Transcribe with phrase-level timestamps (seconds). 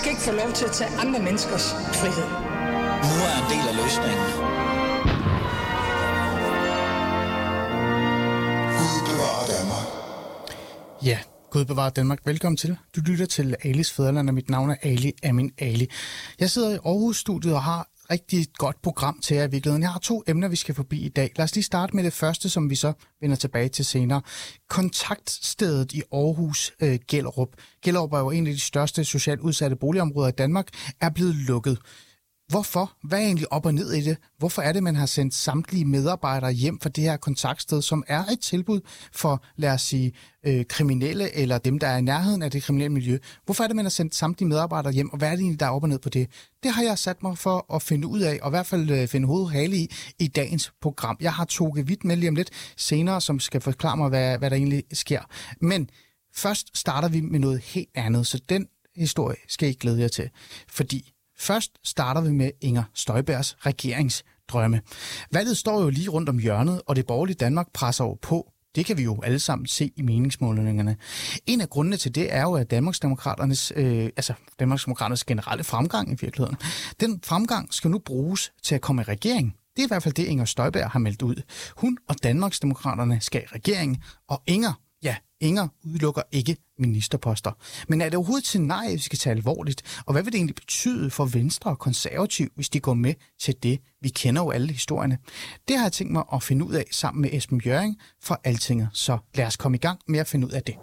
[0.00, 1.66] skal ikke få lov til at tage andre menneskers
[2.00, 2.28] frihed.
[3.08, 4.26] Nu er en del af løsningen.
[8.78, 9.86] Gud bevarer Danmark.
[11.04, 11.18] Ja,
[11.50, 12.18] Gud bevarer Danmark.
[12.24, 12.76] Velkommen til.
[12.96, 15.90] Du lytter til Alis Fæderland, og mit navn er Ali Amin Ali.
[16.40, 19.82] Jeg sidder i Aarhus-studiet og har rigtig godt program til jer i virkeligheden.
[19.82, 21.32] Jeg har to emner, vi skal forbi i dag.
[21.36, 24.22] Lad os lige starte med det første, som vi så vender tilbage til senere.
[24.68, 27.48] Kontaktstedet i Aarhus, øh, Gellerup.
[27.82, 30.68] Gellerup er jo en af de største socialt udsatte boligområder i Danmark,
[31.00, 31.78] er blevet lukket.
[32.50, 32.92] Hvorfor?
[33.02, 34.16] Hvad er egentlig op og ned i det?
[34.38, 38.24] Hvorfor er det, man har sendt samtlige medarbejdere hjem fra det her kontaktsted, som er
[38.24, 38.80] et tilbud
[39.12, 40.12] for, lad os sige,
[40.46, 43.18] øh, kriminelle eller dem, der er i nærheden af det kriminelle miljø?
[43.44, 45.66] Hvorfor er det, man har sendt samtlige medarbejdere hjem, og hvad er det egentlig, der
[45.66, 46.30] er op og ned på det?
[46.62, 49.08] Det har jeg sat mig for at finde ud af, og i hvert fald finde
[49.08, 51.16] finde hovedhale i, i dagens program.
[51.20, 54.50] Jeg har Toge Witt med lige om lidt senere, som skal forklare mig, hvad, hvad
[54.50, 55.20] der egentlig sker.
[55.60, 55.90] Men
[56.34, 60.30] først starter vi med noget helt andet, så den historie skal I glæde jer til.
[60.68, 64.80] Fordi Først starter vi med Inger Støjbergs regeringsdrømme.
[65.32, 68.52] Valget står jo lige rundt om hjørnet, og det borgerlige Danmark presser over på.
[68.74, 70.96] Det kan vi jo alle sammen se i meningsmålingerne.
[71.46, 76.16] En af grundene til det er jo, at Danmarksdemokraternes, øh, altså Danmarksdemokraternes generelle fremgang i
[76.20, 76.56] virkeligheden,
[77.00, 79.54] den fremgang skal nu bruges til at komme i regering.
[79.76, 81.42] Det er i hvert fald det, Inger Støjberg har meldt ud.
[81.76, 84.72] Hun og Danmarksdemokraterne skal i regering, og Inger
[85.40, 87.52] Inger udelukker ikke ministerposter.
[87.88, 90.02] Men er det overhovedet til nej, vi skal tage alvorligt?
[90.06, 93.54] Og hvad vil det egentlig betyde for Venstre og Konservativ, hvis de går med til
[93.62, 93.80] det?
[94.00, 95.18] Vi kender jo alle historierne.
[95.68, 98.88] Det har jeg tænkt mig at finde ud af sammen med Esben Jøring fra Altinget.
[98.92, 100.74] Så lad os komme i gang med at finde ud af det.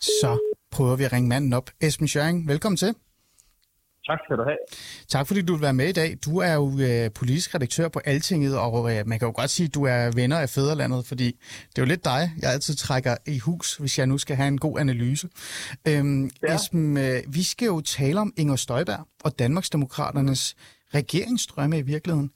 [0.00, 0.35] Så
[0.76, 1.70] prøver vi at ringe manden op.
[1.80, 2.94] Esben Schøring, velkommen til.
[4.06, 4.56] Tak skal du have.
[5.08, 6.16] Tak fordi du vil være med i dag.
[6.24, 9.66] Du er jo øh, politisk redaktør på Altinget, og øh, man kan jo godt sige,
[9.66, 11.26] at du er venner af fædrelandet, fordi
[11.68, 14.48] det er jo lidt dig, jeg altid trækker i hus, hvis jeg nu skal have
[14.48, 15.28] en god analyse.
[15.88, 16.54] Øhm, ja.
[16.54, 20.56] Esben, øh, vi skal jo tale om Inger Støjberg og Danmarksdemokraternes
[20.94, 22.30] regeringsstrømme i virkeligheden.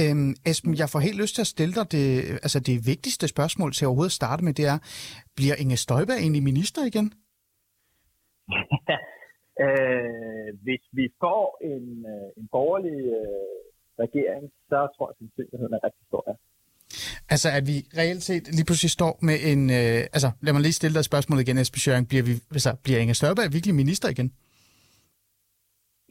[0.00, 3.72] Øhm, Esben, jeg får helt lyst til at stille dig det, altså det vigtigste spørgsmål
[3.72, 4.78] til overhovedet at starte med, det er,
[5.36, 7.12] bliver Inger Støjberg egentlig minister igen?
[9.64, 13.56] øh, hvis vi får en, øh, en borgerlig øh,
[14.04, 16.24] regering, så tror jeg, at sandsynligheden er rigtig stor.
[16.28, 16.34] Ja.
[17.34, 19.60] Altså, at vi reelt set lige pludselig står med en...
[19.80, 22.08] Øh, altså, lad mig lige stille dig et spørgsmål igen, Esben Schøring.
[22.10, 24.28] Bliver, vi, altså, bliver Inger Størberg virkelig minister igen?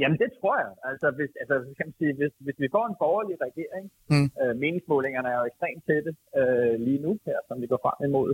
[0.02, 0.72] Jamen, det tror jeg.
[0.90, 4.28] Altså, hvis, altså, kan man sige, hvis, hvis vi får en borgerlig regering, mm.
[4.42, 8.30] øh, meningsmålingerne er jo ekstremt tætte øh, lige nu her, som vi går frem imod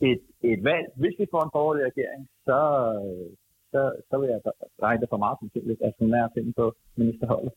[0.00, 0.20] et,
[0.52, 0.86] et valg.
[0.96, 2.58] Hvis vi får en borgerlig regering, så,
[3.72, 4.40] så, så vil jeg
[4.82, 6.66] regne det for meget sandsynligt, at hun er at på
[6.96, 7.52] ministerholdet.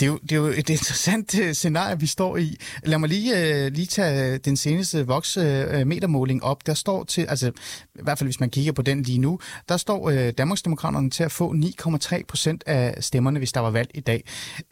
[0.00, 2.48] Det er, jo, det er jo et interessant øh, scenarie, vi står i.
[2.84, 6.66] Lad mig lige, uh, lige tage den seneste voksmetermåling uh, op.
[6.66, 7.48] Der står til, altså
[7.94, 11.24] i hvert fald hvis man kigger på den lige nu, der står uh, Danmarksdemokraterne til
[11.24, 14.22] at få 9,3 procent af stemmerne, hvis der var valg i dag.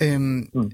[0.03, 0.73] Øhm, mm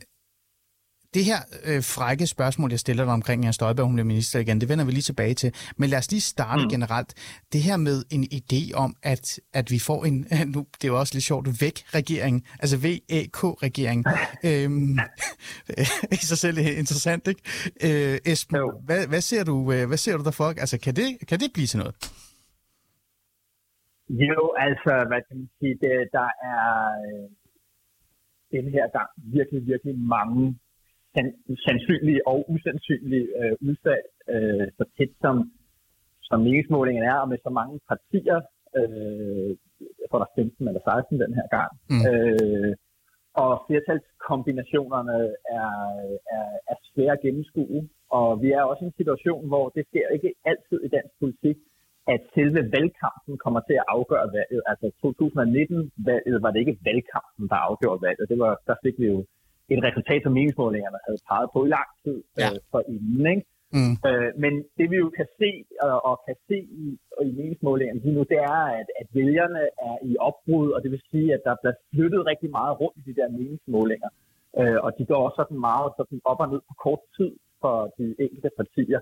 [1.15, 4.61] det her øh, frække spørgsmål, jeg stiller dig omkring Jan Støjberg, hun bliver minister igen,
[4.61, 5.51] det vender vi lige tilbage til.
[5.77, 6.69] Men lad os lige starte mm.
[6.69, 7.11] generelt.
[7.53, 10.99] Det her med en idé om, at, at vi får en, nu det er jo
[10.99, 14.01] også lidt sjovt, væk-regering, altså V-A-K-regering.
[14.49, 14.99] øhm,
[16.17, 17.43] I sig selv er interessant, ikke?
[17.87, 20.45] Øh, Esben, hvad, hvad, ser du, øh, hvad ser du der for?
[20.45, 21.95] Altså, kan det, kan det blive til noget?
[24.11, 26.67] Jo, altså, hvad kan man sige, det, der er
[27.07, 27.27] øh,
[28.57, 30.59] den her gang virkelig, virkelig mange
[31.67, 35.37] sandsynlige og usandsynlige øh, udfald, øh, så tæt som,
[36.23, 38.41] som meningsmålingen er, og med så mange partier,
[38.79, 39.51] øh,
[40.01, 42.03] jeg tror der er 15 eller 16 den her gang, mm.
[42.09, 42.75] øh,
[43.43, 45.19] og flertalskombinationerne
[45.61, 45.73] er,
[46.37, 47.81] er, er svære at gennemskue,
[48.19, 51.59] og vi er også i en situation, hvor det sker ikke altid i dansk politik,
[52.15, 54.63] at selve valgkampen kommer til at afgøre valget.
[54.71, 58.25] Altså 2019-valget var det ikke valgkampen, der afgjorde valget.
[58.33, 59.19] Det var, der fik vi jo
[59.73, 62.49] et resultat, som meningsmålingerne havde peget på i lang tid ja.
[62.51, 63.27] øh, for inden.
[63.35, 63.45] Ikke?
[63.77, 63.95] Mm.
[64.09, 65.51] Øh, men det vi jo kan se
[65.87, 66.87] og, og kan se i,
[67.29, 71.03] i meningsmålingerne lige nu, det er, at, at vælgerne er i opbrud, og det vil
[71.11, 74.11] sige, at der bliver flyttet rigtig meget rundt i de der meningsmålinger.
[74.61, 77.33] Øh, og de går også sådan meget sådan op og ned på kort tid
[77.63, 79.01] for de enkelte partier.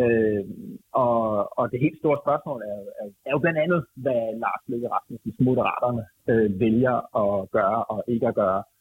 [0.00, 0.44] Øh,
[0.92, 1.18] og,
[1.58, 5.40] og det helt store spørgsmål er, er, er jo blandt andet, hvad Lars Løkke Rasmussens
[5.40, 8.58] moderaterne øh, vælger at gøre og ikke at gøre.
[8.58, 8.77] Øh,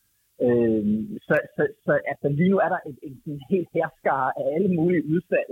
[1.27, 4.69] så, så, så altså, lige nu er der en, en, en helt herskare af alle
[4.77, 5.51] mulige udfald,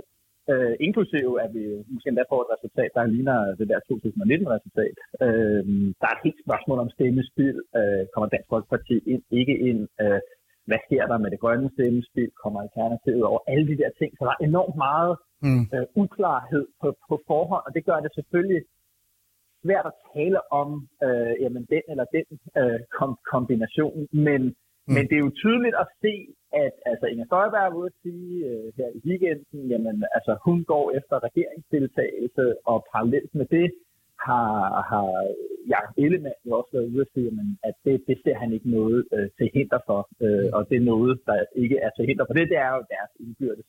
[0.52, 1.62] øh, inklusive at vi
[1.92, 4.96] måske endda får et resultat, der ligner det der 2019-resultat.
[5.24, 5.64] Øh,
[6.00, 7.56] der er et helt spørgsmål om stemmespil.
[7.78, 9.80] Øh, kommer Dansk Folkeparti ind, ikke ind?
[10.02, 10.20] Øh,
[10.68, 14.10] hvad sker der med det grønne stemmespil, kommer alternativet over, alle de der ting.
[14.14, 15.14] Så der er enormt meget
[15.46, 15.64] mm.
[15.74, 18.62] øh, uklarhed på, på forhånd, og det gør det selvfølgelig
[19.64, 20.68] svært at tale om
[21.06, 22.26] øh, jamen den eller den
[22.60, 24.40] øh, kom- kombination, men,
[24.86, 24.94] mm.
[24.94, 26.14] men det er jo tydeligt at se,
[26.64, 30.58] at altså Inger Støjberg er ude at sige øh, her i weekenden, jamen altså hun
[30.72, 33.68] går efter regeringsdeltagelse, og parallelt med det
[34.26, 34.52] har,
[34.90, 35.08] har
[35.72, 38.70] Jacob Ellemann jo også været ude at sige, jamen, at det, det ser han ikke
[38.78, 42.24] noget øh, til hinder for, øh, og det er noget, der ikke er til hinder
[42.26, 43.68] for det, det er jo deres indbyrdes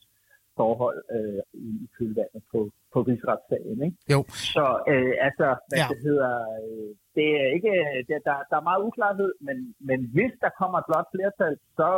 [0.62, 2.58] forhold øh, i, i kølvandet på,
[2.92, 3.78] på rigsretssagen.
[3.86, 3.96] Ikke?
[4.14, 4.20] Jo.
[4.56, 5.86] Så øh, altså, hvad Ja.
[5.92, 6.32] det hedder,
[6.62, 7.72] øh, det er ikke,
[8.08, 9.56] det, der, der er meget uklarhed, men,
[9.88, 11.88] men hvis der kommer et blot flertal, så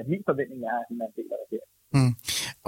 [0.00, 1.66] er min forventning er, at man deler det her.
[1.96, 2.12] Mm.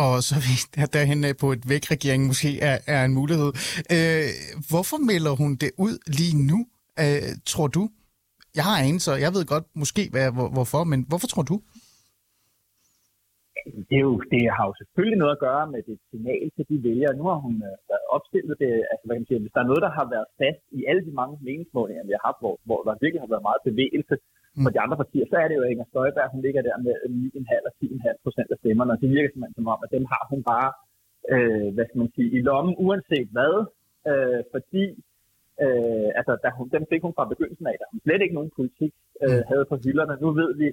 [0.05, 3.51] Og så er vi der, derhen på et vækregering måske er, er en mulighed.
[3.97, 4.29] Øh,
[4.71, 6.59] hvorfor melder hun det ud lige nu,
[7.03, 7.83] øh, tror du?
[8.59, 11.61] Jeg har anelse, og jeg ved godt måske, hvad, hvor, hvorfor, men hvorfor tror du?
[13.89, 16.77] Det, er jo, det har jo selvfølgelig noget at gøre med det signal til de
[16.89, 17.19] vælgere.
[17.21, 19.71] Nu har hun øh, været opstillet det, altså hvad kan man sige, hvis der er
[19.71, 22.81] noget, der har været fast i alle de mange meningsmålinger, vi har haft, hvor, hvor
[22.87, 24.63] der virkelig har været meget bevægelse mm.
[24.65, 26.95] for de andre partier, så er det jo Inger Støjberg, hun ligger der med
[27.35, 30.23] 9,5 og 10,5 procent af stemmerne, og det virker simpelthen som om, at dem har
[30.33, 30.69] hun bare,
[31.33, 33.55] øh, hvad skal man sige, i lommen, uanset hvad,
[34.11, 34.85] øh, fordi
[35.65, 38.57] øh, altså, da hun, dem fik hun fra begyndelsen af, da hun slet ikke nogen
[38.59, 38.93] politik
[39.25, 40.15] øh, havde på hylderne.
[40.25, 40.69] Nu ved vi,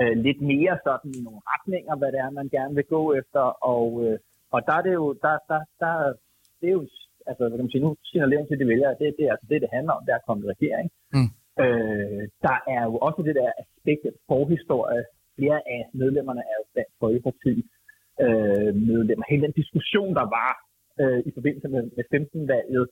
[0.00, 3.42] øh, lidt mere sådan i nogle retninger, hvad det er, man gerne vil gå efter.
[3.74, 4.16] Og, øh,
[4.54, 5.94] og der er det jo, der, der, der,
[6.60, 6.86] det er jo,
[7.28, 9.62] altså, hvad kan man sige, nu signalerer til de vælgere, det, det er altså det,
[9.64, 10.88] det handler om, det er at komme i regering.
[11.16, 11.30] Mm.
[11.62, 15.04] Øh, der er jo også det der aspekt af forhistorie.
[15.38, 17.54] Flere af medlemmerne er jo Dansk Folkeparti
[18.24, 19.24] øh, medlemmer.
[19.30, 20.52] Hele den diskussion, der var
[21.00, 22.86] øh, i forbindelse med, med 15-valget,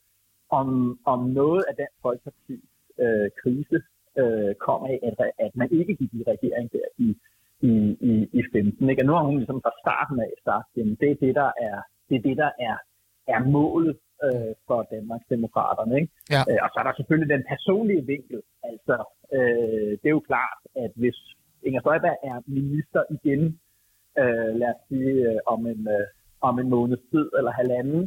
[0.59, 2.63] om, om noget af Dansk Folkepartis
[3.03, 3.77] øh, krise
[4.19, 7.09] øh, kom af, at, at man ikke gik i regering der i,
[7.61, 7.73] i,
[8.11, 8.89] i, i 15.
[8.89, 9.01] Ikke?
[9.01, 11.77] Og nu har hun ligesom fra starten af sagt, at det er det, der er,
[12.09, 12.75] det er, det, der er,
[13.27, 15.95] er målet øh, for Danmarks Demokraterne.
[15.99, 16.11] Ikke?
[16.35, 16.41] Ja.
[16.49, 18.41] Øh, og så er der selvfølgelig den personlige vinkel.
[18.63, 18.95] Altså,
[19.37, 21.17] øh, det er jo klart, at hvis
[21.63, 23.41] Inger Støjberg er minister igen,
[24.21, 26.07] øh, lad os sige, øh, om, en, øh,
[26.41, 28.01] om en måneds tid eller halvanden,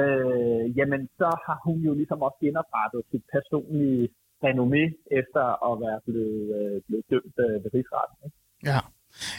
[0.00, 4.08] øh, jamen så har hun jo ligesom også genoprettet sit personlige
[4.46, 4.84] renommé
[5.20, 8.16] efter at være blevet, øh, blevet dømt øh, ved rigsretten.
[8.24, 8.36] Ikke?
[8.70, 8.80] Ja.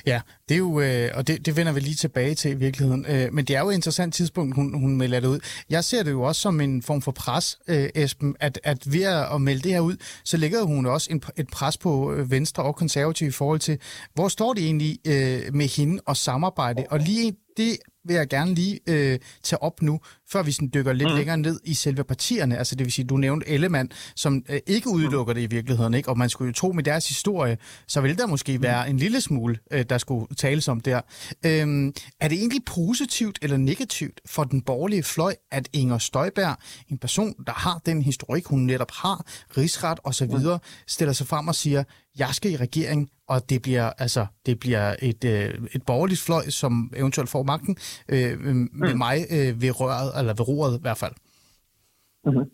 [0.06, 3.06] Ja, det er jo, øh, og det, det vender vi lige tilbage til i virkeligheden.
[3.10, 5.40] Øh, men det er jo et interessant tidspunkt, hun, hun melder det ud.
[5.70, 9.04] Jeg ser det jo også som en form for pres, øh, Esben, at, at ved
[9.34, 12.64] at melde det her ud, så lægger hun også en, et pres på øh, Venstre
[12.64, 13.80] og Konservative i forhold til,
[14.14, 16.86] hvor står det egentlig øh, med hende og samarbejde.
[16.90, 20.00] Og lige det vil jeg gerne lige øh, tage op nu,
[20.32, 21.16] før vi sådan dykker lidt mm.
[21.16, 22.58] længere ned i selve partierne.
[22.58, 26.10] Altså det vil sige, du nævnte Ellemann, som øh, ikke udelukker det i virkeligheden, ikke?
[26.10, 28.64] og man skulle jo tro med deres historie, så vil der måske mm.
[28.64, 31.02] være en lille smule, øh, der skulle tales om der.
[31.46, 36.58] Øhm, er det egentlig positivt eller negativt for den borgerlige fløj, at Inger Støjberg,
[36.90, 39.26] en person, der har den historik, hun netop har,
[39.58, 40.60] rigsret osv., mm.
[40.88, 41.84] stiller sig frem og siger,
[42.18, 46.50] jeg skal i regering, og det bliver altså det bliver et, øh, et borgerligt fløj,
[46.50, 47.78] som eventuelt får magten
[48.10, 48.54] øh, med
[48.94, 48.98] Mm.
[48.98, 51.16] mig øh, ved røret, eller ved roret i hvert fald.
[52.26, 52.46] Mm-hmm.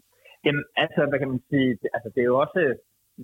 [0.45, 2.62] Jamen, altså, hvad kan man sige, altså, det er jo også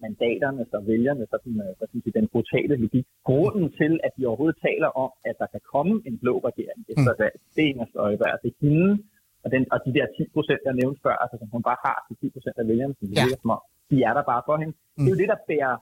[0.06, 3.06] mandaterne og vælgerne, sådan, øh, hvad skal man sige, den brutale logik.
[3.30, 7.14] Grunden til, at de overhovedet taler om, at der kan komme en blå regering efter
[7.22, 8.36] valg, det er Inger Støjberg.
[8.44, 8.90] Det er hende,
[9.44, 11.98] og, den, og de der 10 procent, jeg nævnte før, altså, som hun bare har,
[12.10, 13.26] de 10 procent af vælgerne, som Ja.
[13.42, 14.74] som om, de er der bare for hende.
[14.78, 15.04] Mm.
[15.04, 15.76] Det er jo det, der bærer,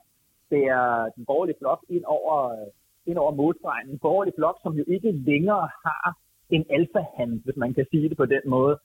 [0.52, 0.86] bærer
[1.16, 2.68] den borgerlige blok ind over, øh,
[3.10, 3.88] ind over modstregen.
[3.94, 6.06] En borgerlig blok, som jo ikke længere har
[6.50, 8.76] en alfahand, hvis man kan sige det på den måde.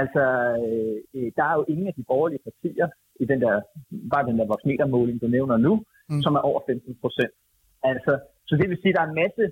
[0.00, 0.22] Altså,
[1.14, 2.88] øh, der er jo ingen af de borgerlige partier
[3.22, 3.54] i den der,
[4.12, 5.74] bare den der voksmetermåling, du nævner nu,
[6.10, 6.22] Mm.
[6.24, 7.32] som er over 15 procent.
[7.90, 8.12] Altså,
[8.48, 9.44] så det vil sige, at der er en masse,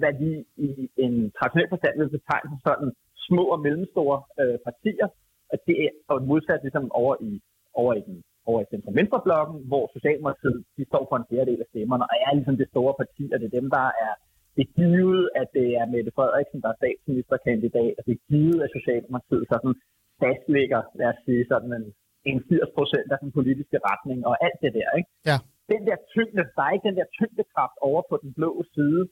[0.00, 0.30] hvad vi
[0.66, 0.70] i
[1.04, 2.90] en traditionel forstand vil betegne som sådan
[3.26, 5.08] små og mellemstore øh, partier,
[5.52, 7.32] og det er og modsat ligesom over i,
[7.80, 8.16] over i den
[8.50, 12.32] over i centrum venstreblokken, hvor Socialdemokratiet de står for en fjerdedel af stemmerne, og er
[12.34, 14.12] ligesom det store parti, og det er dem, der er
[14.56, 18.58] det er givet, at det er Mette Frederiksen, der er statsministerkandidat, og det er givet,
[18.64, 19.74] at Socialdemokratiet sådan
[20.22, 21.84] fastlægger, lad os sige, sådan en,
[22.30, 25.10] en 80 procent af den politiske retning, og alt det der, ikke?
[25.30, 25.38] Ja.
[25.72, 29.02] Den der tyngde, der er ikke den der tyngdekraft over på den blå side,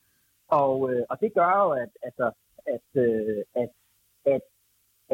[0.60, 2.26] og, øh, og det gør jo, at, altså,
[2.74, 3.70] at, øh, at,
[4.34, 4.44] at,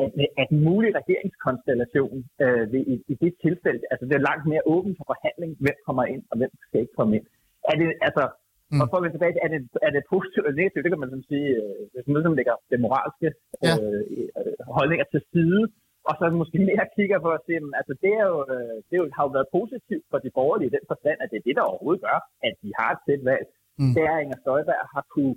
[0.02, 4.46] at, at en mulig regeringskonstellation øh, ved, i, i det tilfælde, altså det er langt
[4.52, 7.26] mere åbent for forhandling, hvem kommer ind, og hvem skal ikke komme ind.
[7.70, 8.24] Er det, altså,
[8.72, 8.80] Mm.
[8.80, 11.02] og for at vende tilbage til, er det, er det positivt eller negativt, det kan
[11.02, 13.28] man sådan sige, øh, hvis man ligesom lægger det moralske
[13.66, 13.74] Ja.
[13.80, 14.02] øh,
[14.38, 15.62] øh, holdninger til side,
[16.08, 19.02] og så måske mere kigger på at sige, altså det, er jo, øh, det er
[19.02, 21.56] jo, har jo været positivt for de borgerlige i den forstand, at det er det,
[21.58, 23.46] der overhovedet gør, at de har et sæt valg.
[23.80, 23.92] mm.
[23.96, 25.36] det er, at Inger Støjberg har kunne,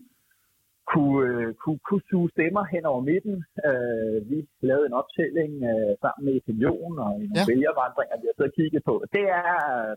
[0.93, 3.35] kunne, øh, kunne, kunne suge stemmer hen over midten.
[3.67, 4.37] Øh, vi
[4.69, 7.43] lavede en optælling øh, sammen med Opinion og en ja.
[7.51, 8.95] vælgervandringer, vi har siddet og kigget på.
[9.15, 9.51] Det er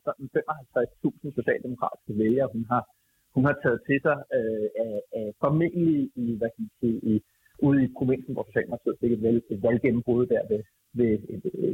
[0.07, 2.83] sådan 55.000 socialdemokratiske vælgere, hun har,
[3.35, 7.15] hun har taget til sig øh, af, af formentlig i, hvad kan man sige, i,
[7.67, 10.63] ude i provinsen, hvor Socialdemokratiet fik et, valg, et valggennembrud der ved,
[10.99, 11.13] ved,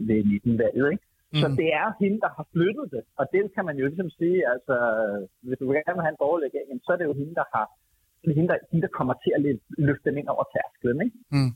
[0.09, 0.87] ved 19-valget.
[0.95, 1.05] Ikke?
[1.33, 1.40] Mm.
[1.43, 3.02] Så det er hende, der har flyttet det.
[3.21, 4.76] Og det kan man jo ligesom sige, altså,
[5.47, 7.67] hvis du gerne vil have en borgerlig regering, så er det jo hende, der har
[8.23, 9.40] det er hende, der, hende, der kommer til at
[9.88, 10.99] løfte dem ind over tærsklen.
[11.07, 11.17] Ikke?
[11.37, 11.52] Mm.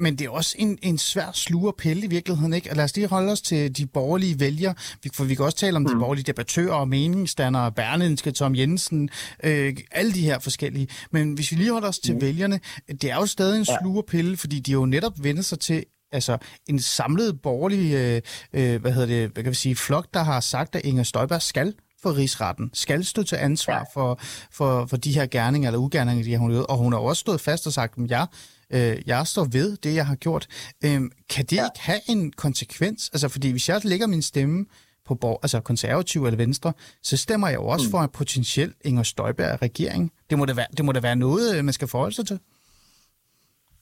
[0.00, 2.74] Men det er også en, en svær sluger pille i virkeligheden, ikke?
[2.74, 4.74] lad os lige holde os til de borgerlige vælgere,
[5.14, 5.88] for vi kan også tale om mm.
[5.88, 9.10] de borgerlige debattører og meningsdannere, Berlinske, Tom Jensen,
[9.44, 10.88] øh, alle de her forskellige.
[11.10, 12.20] Men hvis vi lige holder os til mm.
[12.20, 15.84] vælgerne, det er jo stadig en sluger pille, fordi de jo netop vendt sig til
[16.12, 16.38] altså
[16.68, 20.40] en samlet borgerlig, øh, øh, hvad hedder det, hvad kan vi sige, flok, der har
[20.40, 24.00] sagt, at Inger Støjberg skal for rigsretten, skal stå til ansvar ja.
[24.00, 24.20] for,
[24.52, 27.40] for, for de her gerninger eller ugerninger, de har hun Og hun har også stået
[27.40, 28.26] fast og sagt, at jeg,
[28.74, 30.46] øh, jeg står ved det, jeg har gjort.
[30.84, 31.00] Øh,
[31.34, 31.64] kan det ja.
[31.64, 33.10] ikke have en konsekvens?
[33.12, 34.66] Altså, fordi hvis jeg lægger min stemme
[35.04, 36.72] på borg, altså konservativ eller venstre,
[37.02, 37.90] så stemmer jeg jo også mm.
[37.90, 40.12] for en potentiel Inger Støjberg-regering.
[40.30, 42.38] Det må da være, det må da være noget, øh, man skal forholde sig til.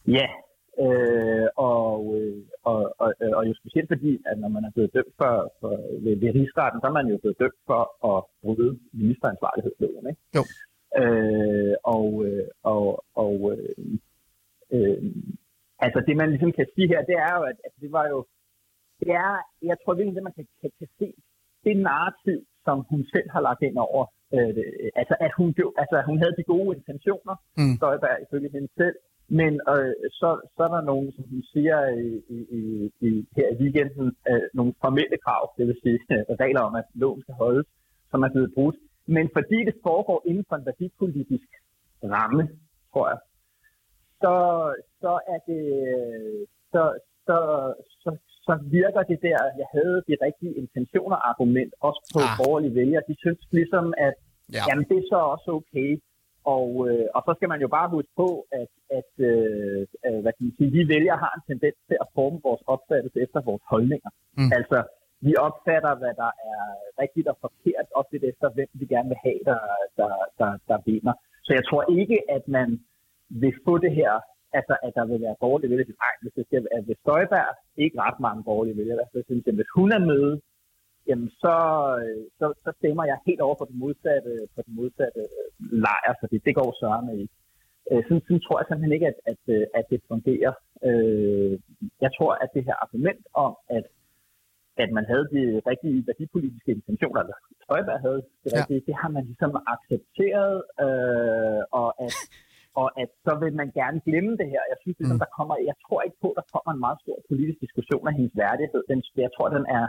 [0.06, 0.26] Ja,
[0.86, 5.14] Øh, og, øh, og, og, og jo specielt fordi, at når man er blevet dømt
[5.20, 5.72] for, for
[6.04, 10.04] ved, ved rigsretten, så er man jo blevet dømt for at bryde ministeransvarlighedsloven.
[10.10, 10.22] Ikke?
[10.36, 10.42] Jo.
[11.02, 12.08] Øh, og
[12.62, 13.34] og, og
[14.74, 15.02] øh, øh,
[15.86, 18.18] altså det man ligesom kan sige her, det er jo, at, at det var jo,
[19.00, 19.32] det er,
[19.62, 21.08] jeg tror virkelig, at man kan, kan, kan se
[21.64, 24.04] det narrativ, som hun selv har lagt ind over,
[24.36, 24.50] øh,
[25.00, 25.48] altså at hun,
[25.82, 27.74] altså, hun havde de gode intentioner, mm.
[27.76, 28.96] Støjberg ifølge hende selv,
[29.28, 32.10] men øh, så, så er der nogle, som vi siger i,
[32.58, 32.62] i,
[33.08, 36.86] i, her i weekenden, øh, nogle formelle krav, det vil sige øh, regler om, at
[36.94, 37.66] loven skal holdes,
[38.10, 38.76] som er blevet brudt.
[39.06, 41.48] Men fordi det foregår inden for en værdipolitisk
[42.04, 42.48] ramme,
[42.92, 43.18] tror jeg,
[44.22, 44.34] så,
[45.02, 45.64] så er det,
[46.72, 46.82] så,
[47.26, 47.38] så,
[48.02, 48.10] så,
[48.46, 52.36] så virker det der, at jeg havde de rigtige intentioner argument, også på ah.
[52.40, 53.08] borgerlige vælgere.
[53.10, 54.16] De synes ligesom, at
[54.56, 54.62] ja.
[54.68, 55.90] jamen, det er så også okay.
[56.56, 58.28] Og, øh, og så skal man jo bare huske på,
[58.60, 62.08] at, at øh, øh, hvad kan man sige, vi vælgere har en tendens til at
[62.16, 64.10] forme vores opfattelse efter vores holdninger.
[64.38, 64.50] Mm.
[64.58, 64.78] Altså,
[65.26, 66.62] vi opfatter, hvad der er
[67.02, 69.60] rigtigt og forkert, også lidt efter, hvem vi gerne vil have, der,
[69.98, 70.10] der,
[70.40, 71.14] der, der vinder.
[71.46, 72.68] Så jeg tror ikke, at man
[73.28, 74.12] vil få det her,
[74.58, 76.00] altså at der vil være borgerlige vælgere.
[76.04, 79.54] Nej, hvis det skal være ved Støjberg, ikke ret mange borgerlige vælgere, så synes jeg,
[79.54, 80.24] hvis hun er med,
[81.08, 81.56] jamen så,
[82.02, 85.48] øh, så, så stemmer jeg helt over på den modsatte, på den modsatte øh,
[85.84, 87.34] lejr, fordi det går sørme ikke.
[87.90, 89.42] Øh, sådan, sådan tror jeg simpelthen ikke, at, at,
[89.78, 90.52] at det fungerer.
[92.04, 93.86] Jeg tror, at det her argument om, at,
[94.76, 98.86] at man havde de rigtige værdipolitiske intentioner, eller Støjberg havde det rigtige, ja.
[98.88, 102.14] det har man ligesom accepteret, øh, og at
[102.80, 104.62] og at så vil man gerne glemme det her.
[104.72, 105.22] Jeg synes ligesom, mm.
[105.24, 108.14] der kommer, jeg tror ikke på, at der kommer en meget stor politisk diskussion af
[108.18, 108.80] hendes værdighed.
[108.90, 109.84] Den, jeg tror, den er,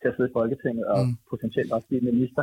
[0.00, 1.14] til at sidde i Folketinget og mm.
[1.32, 2.42] potentielt også blive minister.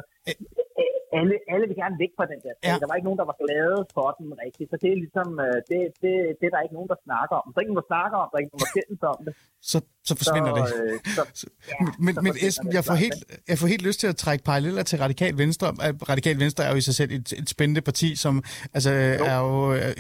[1.19, 2.67] Alle, alle vil gerne væk fra den der sag.
[2.69, 2.75] Ja.
[2.81, 4.67] Der var ikke nogen, der var glade for den rigtigt.
[4.71, 7.45] Så det er ligesom, øh, det, det, det er der ikke nogen, der snakker om.
[7.51, 9.33] Der er ikke nogen, der snakker om, der er ikke nogen, der kendes om det.
[9.71, 9.77] Så,
[10.09, 10.65] så forsvinder så, det.
[10.81, 13.19] Øh, så, ja, men så men Esben, jeg får, helt,
[13.51, 15.67] jeg får helt lyst til at trække paralleller til Radikal Venstre.
[16.11, 18.33] Radikal Venstre er jo i sig selv et, et spændende parti, som
[18.75, 19.25] altså, jo.
[19.31, 19.53] Er jo,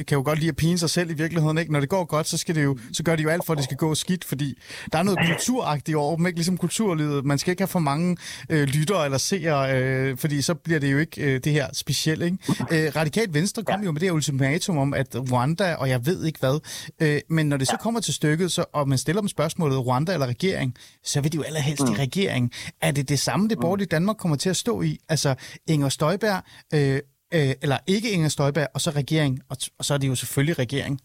[0.07, 1.57] kan jo godt lide at pine sig selv i virkeligheden.
[1.57, 1.71] Ikke?
[1.73, 3.57] Når det går godt, så, skal det jo, så gør de jo alt for, at
[3.57, 4.49] det skal gå skidt, fordi
[4.91, 6.37] der er noget kulturagtigt over dem, ikke?
[6.37, 7.25] ligesom kulturlivet.
[7.25, 8.17] Man skal ikke have for mange
[8.49, 12.25] øh, lyttere eller seere, øh, fordi så bliver det jo ikke øh, det her specielle.
[12.25, 12.37] Ikke?
[12.73, 13.85] Øh, Radikalt Venstre kom ja.
[13.85, 16.57] jo med det her ultimatum om, at Rwanda, og jeg ved ikke hvad,
[17.01, 20.13] øh, men når det så kommer til stykket, så, og man stiller dem spørgsmålet, Rwanda
[20.13, 21.93] eller regering, så vil de jo allerhelst mm.
[21.93, 22.51] i regering.
[22.81, 23.61] Er det det samme, det mm.
[23.61, 24.97] borgerlige Danmark kommer til at stå i?
[25.09, 25.35] Altså
[25.67, 26.39] Inger Støjberg,
[26.75, 26.99] øh,
[27.35, 30.59] øh, eller ikke Inger Støjberg, og så regering, og, og så er det jo selvfølgelig
[30.59, 30.95] regering.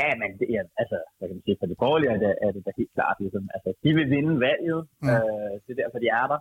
[0.00, 2.50] Ja, men det, ja, altså, hvad kan man sige, for det borgerlige er det, er
[2.54, 5.08] det da helt klart, ligesom, altså, de vil vinde valget, mm.
[5.12, 6.38] øh, det er derfor, de er der,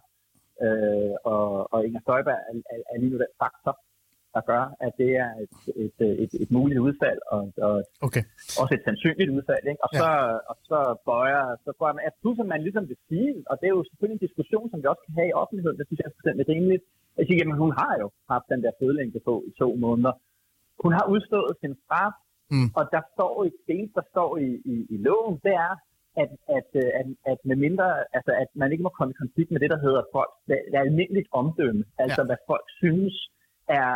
[0.65, 3.73] øh, og, og Inger Støjberg er, er, er lige nu den faktor,
[4.35, 7.75] der gør, at det er et, et, et, et muligt udfald, og, og
[8.07, 8.23] okay.
[8.61, 9.83] også et sandsynligt udfald, ikke?
[9.85, 9.99] Og, ja.
[9.99, 10.09] så,
[10.49, 13.75] og så bøjer, så bøjer man, plus at man ligesom vil sige, og det er
[13.77, 16.09] jo selvfølgelig en diskussion, som vi også kan have i offentligheden, det synes jeg
[16.43, 16.83] er rimeligt,
[17.17, 20.13] jeg siger, jamen hun har jo haft den der fødelængde på i to måneder.
[20.83, 22.15] Hun har udstået sin straf,
[22.53, 22.69] Mm.
[22.77, 25.73] Og der står i det der står i, i, i loven, det er,
[26.23, 27.87] at, at, øh, at, at, med mindre,
[28.17, 30.79] altså, at man ikke må komme i konflikt med det, der hedder folk, det er
[30.79, 32.25] almindeligt omdømme, altså ja.
[32.25, 33.13] hvad folk synes
[33.67, 33.93] er,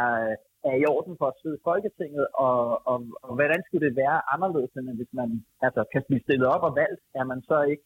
[0.70, 4.72] er i orden for at sidde Folketinget, og, og, og hvordan skulle det være anderledes,
[4.78, 5.30] end hvis man
[5.62, 7.86] altså, kan blive stillet op og valgt, er man så ikke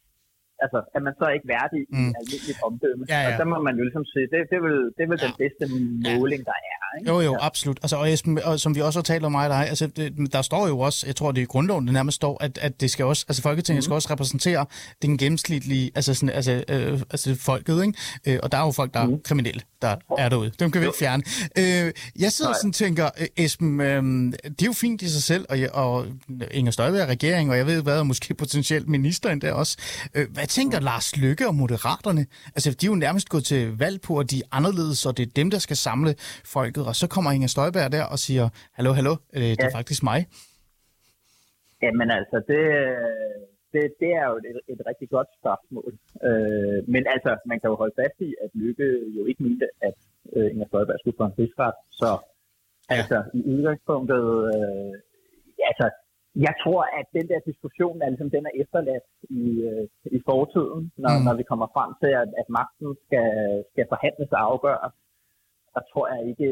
[0.64, 2.10] altså, er man så ikke værdig mm.
[2.10, 3.02] i almindeligt omdømme.
[3.12, 3.26] Ja, ja.
[3.28, 5.26] Og der må man jo ligesom sige, det, det er vel, det er vel ja.
[5.26, 5.64] den bedste
[6.08, 6.78] måling, der er.
[6.98, 7.10] Ikke?
[7.10, 7.78] Jo, jo, absolut.
[7.82, 10.32] Altså, og, Esben, og som vi også har talt om mig og dig, altså, det,
[10.32, 12.80] der står jo også, jeg tror, det er i grundloven, det nærmest står, at, at
[12.80, 13.82] det skal også, altså Folketinget mm.
[13.82, 14.66] skal også repræsentere
[15.02, 17.98] den gennemsnitlige, altså, sådan, altså, øh, altså folket, ikke?
[18.26, 19.20] Øh, og der er jo folk, der er mm.
[19.24, 20.50] kriminelle, der er derude.
[20.60, 21.22] Dem kan vi ikke fjerne.
[21.58, 21.92] Øh,
[22.24, 22.58] jeg sidder Nej.
[22.58, 24.02] sådan og tænker, øh, Esben, øh,
[24.44, 26.06] det er jo fint i sig selv, og, og
[26.50, 29.76] Inger Støjberg er regering, og jeg ved hvad, måske potentielt minister endda også.
[30.14, 32.22] Øh, hvad tænker Lars Lykke og Moderaterne?
[32.56, 35.22] Altså, de er jo nærmest gået til valg på, at de er anderledes, og det
[35.28, 36.12] er dem, der skal samle
[36.54, 38.44] folket, og så kommer Inger Støjberg der og siger,
[38.76, 39.78] hallo, hallo, øh, det er ja.
[39.78, 40.20] faktisk mig.
[41.82, 42.62] Jamen altså, det,
[43.72, 45.92] det, det er jo et, et rigtig godt spørgsmål.
[46.28, 49.96] Øh, men altså, man kan jo holde fast i, at Lykke jo ikke mente, at
[50.36, 51.76] øh, Inger Støjberg skulle få en rigsret.
[52.00, 52.10] Så
[52.90, 52.94] ja.
[52.98, 54.92] altså, i udgangspunktet, øh,
[55.70, 55.86] altså,
[56.46, 59.06] jeg tror, at den der diskussion er ligesom, den er efterladt
[59.42, 59.84] i, øh,
[60.16, 61.24] i fortiden, når, mm.
[61.26, 63.30] når vi kommer frem til, at, at magten skal,
[63.72, 64.94] skal forhandles og afgøres.
[65.74, 66.48] Der tror jeg ikke,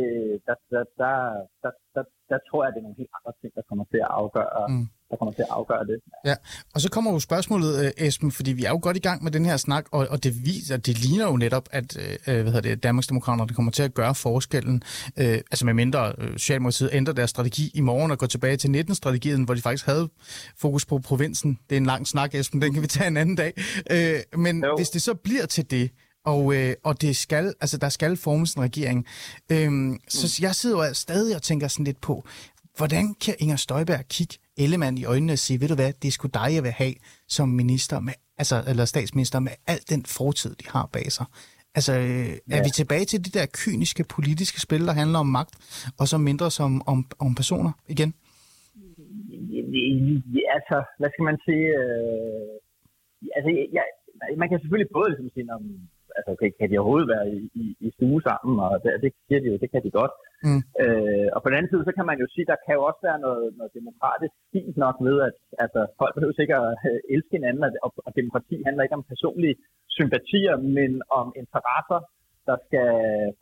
[0.47, 1.15] der, der, der,
[1.63, 4.01] der, der, der tror jeg, at det er nogle helt andre ting, der kommer til
[4.07, 6.01] at afgøre, mm der kommer til at afgøre det.
[6.25, 6.35] Ja,
[6.75, 9.33] og så kommer jo spørgsmålet, øh, Esben, fordi vi er jo godt i gang med
[9.33, 12.53] den her snak, og, og det viser, det ligner jo netop, at øh, øh hvad
[12.53, 14.83] hedder det, Danmarksdemokraterne kommer til at gøre forskellen,
[15.17, 18.69] øh, altså med mindre øh, Socialdemokratiet ændrer deres strategi i morgen og går tilbage til
[18.69, 20.09] 19-strategien, hvor de faktisk havde
[20.57, 21.59] fokus på provinsen.
[21.71, 23.53] Det er en lang snak, Esben, den kan vi tage en anden dag.
[23.91, 24.77] Øh, men jo.
[24.77, 25.91] hvis det så bliver til det,
[26.25, 29.07] og, øh, og det skal, altså der skal formes en regering.
[29.53, 32.25] Øhm, så jeg sidder jo stadig og tænker sådan lidt på,
[32.77, 36.13] hvordan kan Inger Støjberg kigge Ellemann i øjnene og sige, ved du hvad, det er
[36.13, 36.95] sgu dig, jeg vil have
[37.29, 41.27] som minister, med, altså, eller statsminister, med al den fortid, de har bag sig.
[41.75, 42.57] Altså, øh, ja.
[42.57, 45.55] er vi tilbage til det der kyniske politiske spil, der handler om magt,
[46.01, 48.11] og så mindre som om, om personer igen?
[50.57, 51.67] Altså, hvad skal man sige?
[51.81, 52.49] Øh,
[53.37, 53.85] altså, jeg,
[54.41, 55.63] man kan selvfølgelig både ligesom sige, om,
[56.19, 59.41] altså, kan, kan de overhovedet være i, i, i stue sammen, og det, det siger
[59.41, 60.15] de jo, det kan de godt.
[60.47, 60.63] Mm.
[60.83, 63.03] Øh, og på den anden side, så kan man jo sige, der kan jo også
[63.09, 67.63] være noget, noget demokratisk fint nok ved, at altså, folk behøver sikkert øh, elske hinanden,
[67.87, 69.57] og, og demokrati handler ikke om personlige
[69.99, 72.01] sympatier, men om interesser,
[72.49, 72.91] der skal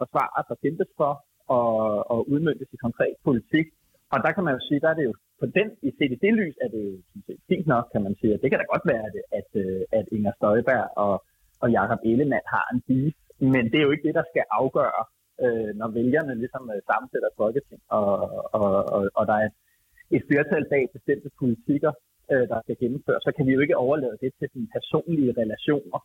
[0.01, 1.13] forsvares og kæmpes for
[1.59, 1.75] og,
[2.13, 3.67] og udmyndtes i konkret politik.
[4.13, 6.23] Og der kan man jo sige, der er det jo på den, i set i
[6.25, 6.95] det lys, er det jo
[7.51, 8.35] fint nok, kan man sige.
[8.35, 11.15] At det kan da godt være, at, at, øh, at Inger Støjberg og,
[11.63, 13.15] og Jakob Ellemann har en bil.
[13.55, 15.03] men det er jo ikke det, der skal afgøre,
[15.45, 18.09] øh, når vælgerne ligesom øh, sammensætter Folketing, og,
[18.59, 19.49] og, og, og der er
[20.17, 21.93] et flertal bag bestemte politikker,
[22.33, 26.01] øh, der skal gennemføres, så kan vi jo ikke overlade det til sine personlige relationer.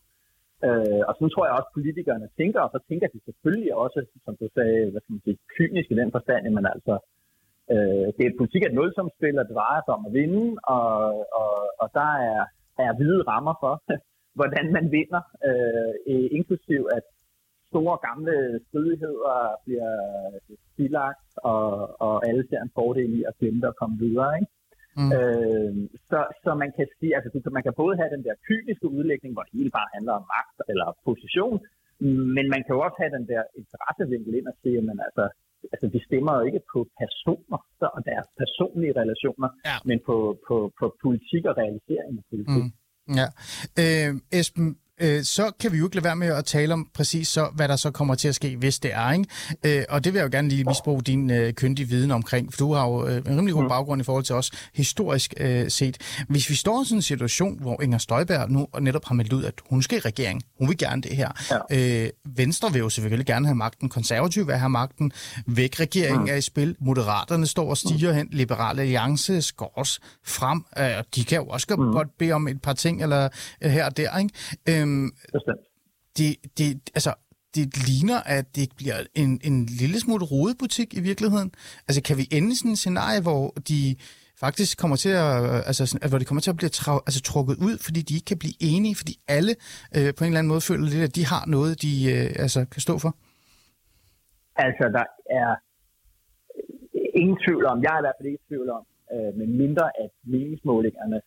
[0.68, 4.00] Øh, og så tror jeg også, at politikerne tænker, og så tænker de selvfølgelig også,
[4.26, 6.96] som du sagde, hvad skal man sige, kynisk i den forstand, men altså,
[7.74, 10.90] øh, det er politik af nulsomspil, og det drejer sig om at vinde, og,
[11.42, 12.42] og, og der er,
[12.86, 13.74] er hvide rammer for,
[14.40, 15.94] hvordan man vinder, øh,
[16.38, 17.06] inklusiv at
[17.70, 18.36] store gamle
[18.68, 19.94] stridigheder bliver
[20.72, 21.68] stilagt, og,
[22.06, 24.32] og alle ser en fordel i at glemme at komme videre.
[24.40, 24.52] Ikke?
[25.00, 25.12] Mm.
[25.18, 25.74] Øh,
[26.10, 29.44] så, så man kan sige, altså man kan både have den der kyniske udlægning, hvor
[29.46, 31.58] det hele bare handler om magt eller position,
[32.36, 35.26] men man kan jo også have den der interessevinkel ind og sige, at altså,
[35.74, 37.60] altså, de stemmer jo ikke på personer
[37.98, 39.78] og deres personlige relationer, ja.
[39.90, 40.16] men på,
[40.48, 42.64] på, på politik og realisering af politik.
[42.66, 42.81] Mm.
[43.08, 43.28] Ja.
[43.80, 47.28] Øh, Esben, øh, så kan vi jo ikke lade være med at tale om præcis
[47.28, 49.12] så, hvad der så kommer til at ske, hvis det er.
[49.12, 49.80] Ikke?
[49.80, 52.58] Øh, og det vil jeg jo gerne lige misbruge din øh, kyndige viden omkring, for
[52.58, 53.70] du har jo øh, en rimelig god mm.
[53.70, 55.98] baggrund i forhold til os historisk øh, set.
[56.30, 59.44] Hvis vi står i sådan en situation, hvor Inger Støjberg nu netop har meldt ud,
[59.44, 61.32] at hun skal i regering, hun vil gerne det her.
[61.72, 62.04] Ja.
[62.04, 65.12] Øh, Venstre vil jo selvfølgelig gerne have magten, konservativ vil have magten,
[65.48, 66.30] væk regeringen mm.
[66.30, 68.18] er i spil, moderaterne står og stiger mm.
[68.18, 70.86] hen, liberale alliance går også frem, øh,
[71.16, 71.92] de kan jo også mm.
[71.92, 73.30] godt bede om et par ting eller
[73.62, 74.18] øh, her og der.
[74.18, 74.82] Ikke?
[74.82, 75.10] Øh, Øhm,
[76.18, 77.14] det, det, altså,
[77.56, 81.52] det ligner, at det bliver en, en lille smule rodebutik i virkeligheden.
[81.88, 83.96] Altså, kan vi ende i sådan et scenarie, hvor de
[84.44, 85.34] faktisk kommer til at,
[85.70, 88.42] altså, hvor de kommer til at blive tra, altså, trukket ud, fordi de ikke kan
[88.44, 89.54] blive enige, fordi alle
[89.98, 92.60] øh, på en eller anden måde føler lidt, at de har noget, de øh, altså,
[92.74, 93.12] kan stå for?
[94.66, 95.06] Altså, der
[95.42, 95.52] er
[97.22, 99.86] ingen tvivl om, jeg er i hvert fald ikke i tvivl om, øh, men mindre
[100.04, 101.20] at meningsmålingerne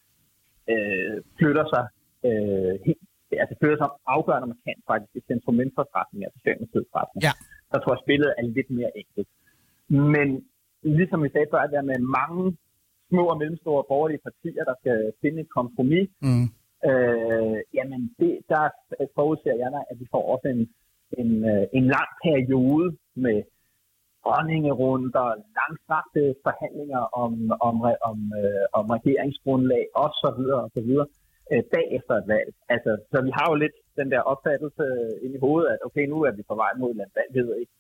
[0.72, 1.85] øh, flytter sig
[2.29, 3.05] øh, helt
[3.42, 7.20] altså føler sig afgørende markant faktisk i centrum-venstre-retning, altså Socialdemokratiets retning.
[7.29, 7.33] Ja.
[7.70, 9.31] Der tror jeg, spillet er lidt mere enkelt.
[10.14, 10.29] Men
[10.99, 12.44] ligesom vi sagde før, der med mange
[13.11, 16.47] små og mellemstore borgerlige partier, der skal finde et kompromis, mm.
[16.88, 18.64] øh, jamen det, der
[19.16, 20.62] forudser jeg, at vi får også en,
[21.20, 22.88] en, øh, en lang periode
[23.25, 23.38] med
[24.25, 25.27] dronningerunder,
[25.59, 27.33] langstrakte forhandlinger om,
[27.68, 27.77] om,
[28.11, 30.42] om, øh, om regeringsgrundlag osv.
[30.66, 30.90] osv.
[31.52, 32.50] øh, dag efter et valg.
[32.74, 36.04] Altså, så vi har jo lidt den der opfattelse øh, ind i hovedet, at okay,
[36.12, 37.74] nu er vi på vej mod et eller andet valg, ved jeg ikke.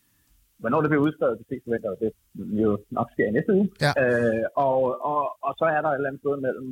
[0.60, 2.12] Hvornår det bliver udskrevet, det fleste forventer, det
[2.64, 3.68] jo nok sker i næste uge.
[3.84, 3.92] Ja.
[4.02, 4.78] Øh, og,
[5.10, 6.68] og, og så er der et eller andet sted mellem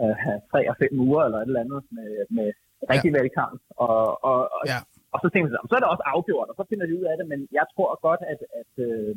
[0.00, 0.16] øh,
[0.50, 2.48] tre og fem uger, eller et eller andet, med, med
[2.92, 3.16] rigtig ja.
[3.18, 3.60] valgkamp.
[3.86, 4.78] Og, og, og, Ja.
[5.14, 7.16] og så tænker vi, så er det også afgjort, og så finder vi ud af
[7.20, 9.16] det, men jeg tror godt, at, at, øh,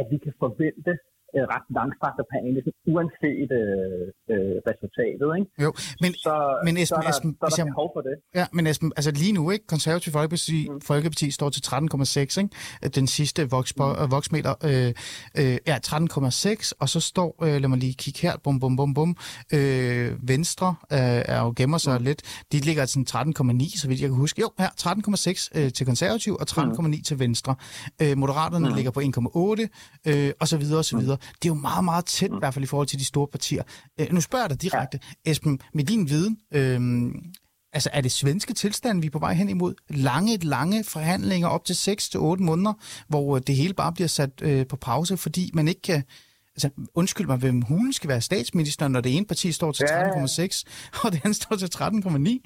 [0.00, 0.92] at vi kan forvente
[1.36, 2.60] øh, ret langstrakt og pæne,
[2.92, 5.28] uanset øh, øh, resultatet.
[5.38, 5.62] Ikke?
[5.64, 5.70] Jo,
[6.02, 6.34] men, Så,
[6.66, 8.14] men så Esben, er der, Esben, så er der jeg, behov for det.
[8.40, 9.66] Ja, men Esben, altså lige nu, ikke?
[9.74, 10.80] Konservativ Folkeparti, mm.
[10.90, 12.48] Folkeparti står til 13,6, ikke?
[12.98, 14.10] Den sidste voks, mm.
[14.16, 14.90] voksmeter, øh,
[15.40, 18.94] øh, ja, 13,6, og så står, øh, lad mig lige kigge her, bum, bum, bum,
[18.94, 19.10] bum,
[19.54, 20.98] øh, Venstre øh,
[21.34, 22.04] er jo gemmer sig mm.
[22.04, 22.20] lidt,
[22.52, 23.06] de ligger sådan
[23.60, 24.40] 13,9, så vidt jeg kan huske.
[24.40, 27.02] Jo, her, 13,6 øh, til Konservativ, og 13,9 mm.
[27.02, 27.54] til Venstre.
[28.02, 28.74] Øh, Moderaterne mm.
[28.74, 31.16] ligger på 1,8, øh, og så videre, og så videre.
[31.42, 33.62] Det er jo meget, meget tæt, i hvert fald i forhold til de store partier.
[34.00, 36.80] Øh, nu spørger jeg dig direkte, Esben, med din viden, øh,
[37.76, 39.74] Altså, er det svenske tilstand, vi er på vej hen imod?
[40.08, 42.74] Lange, lange forhandlinger op til 6-8 måneder,
[43.12, 46.00] hvor øh, det hele bare bliver sat øh, på pause, fordi man ikke kan...
[46.56, 46.68] Altså,
[47.00, 50.02] undskyld mig, hvem hulen skal være statsminister, når det ene parti står til Ja.
[50.02, 52.40] 13,6, og det andet står til 13,9?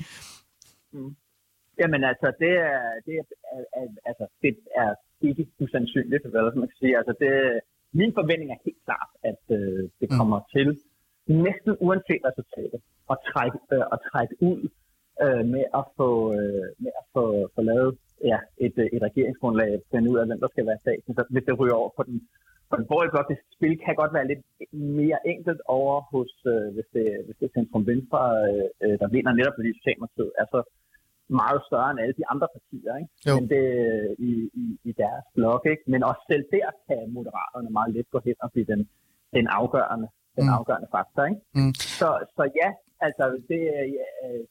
[1.81, 4.51] Jamen altså, det er, det er, er, er, altså, det
[4.83, 4.91] er
[5.29, 6.95] ikke usandsynligt, eller som man kan sige.
[7.01, 7.33] Altså, det,
[7.93, 10.17] min forventning er helt klart, at øh, det Mm.
[10.19, 10.69] kommer til,
[11.47, 12.81] næsten uanset resultatet,
[13.13, 14.61] at trække, øh, at trække ud
[15.25, 17.25] øh, med at få, øh, med at få,
[17.55, 17.93] få lavet
[18.31, 20.79] ja, et, øh, et regeringsgrundlag, finde ud af, hvem der skal være.
[20.85, 22.17] Så hvis det ryger over på den,
[22.71, 24.45] på den borgerlige blok, det spil kan godt være lidt
[25.01, 29.09] mere enkelt over hos, øh, hvis, det, hvis det er centrum venstre, øh, øh, der
[29.15, 30.61] vinder netop fordi Socialdemokratiet er så
[31.43, 33.11] meget større end alle de andre partier, ikke?
[33.29, 33.35] Jo.
[33.37, 33.65] Men det,
[34.29, 34.31] i,
[34.63, 35.85] i, i deres blok, ikke?
[35.93, 38.89] Men også selv der kan moderaterne meget let gå hen og blive den,
[39.37, 40.57] den afgørende, den Mm.
[40.59, 41.41] afgørende faktor, ikke?
[41.59, 41.75] Mm.
[42.01, 42.69] Så, så ja,
[43.07, 43.63] altså det,
[43.99, 44.07] ja,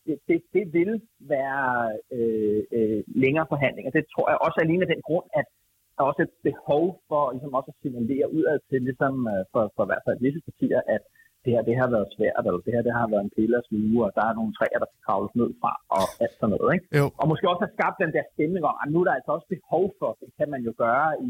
[0.06, 1.70] det, det, det vil være
[2.18, 3.92] øh, øh, længere forhandlinger.
[3.92, 5.46] Det tror jeg også alene af den grund, at
[5.94, 9.64] der er også et behov for ligesom også at signalere udad til, ligesom øh, for,
[9.76, 11.04] for i hvert fald visse partier, at
[11.44, 13.66] det her det har været svært, eller det her det har været en pille og
[13.70, 16.70] sluge, og der er nogle træer, der skal kravles ned fra, og alt sådan noget.
[16.76, 16.88] Ikke?
[17.00, 17.06] Jo.
[17.20, 19.48] Og måske også have skabt den der stemning om, at nu er der altså også
[19.56, 21.30] behov for, det kan man jo gøre, i,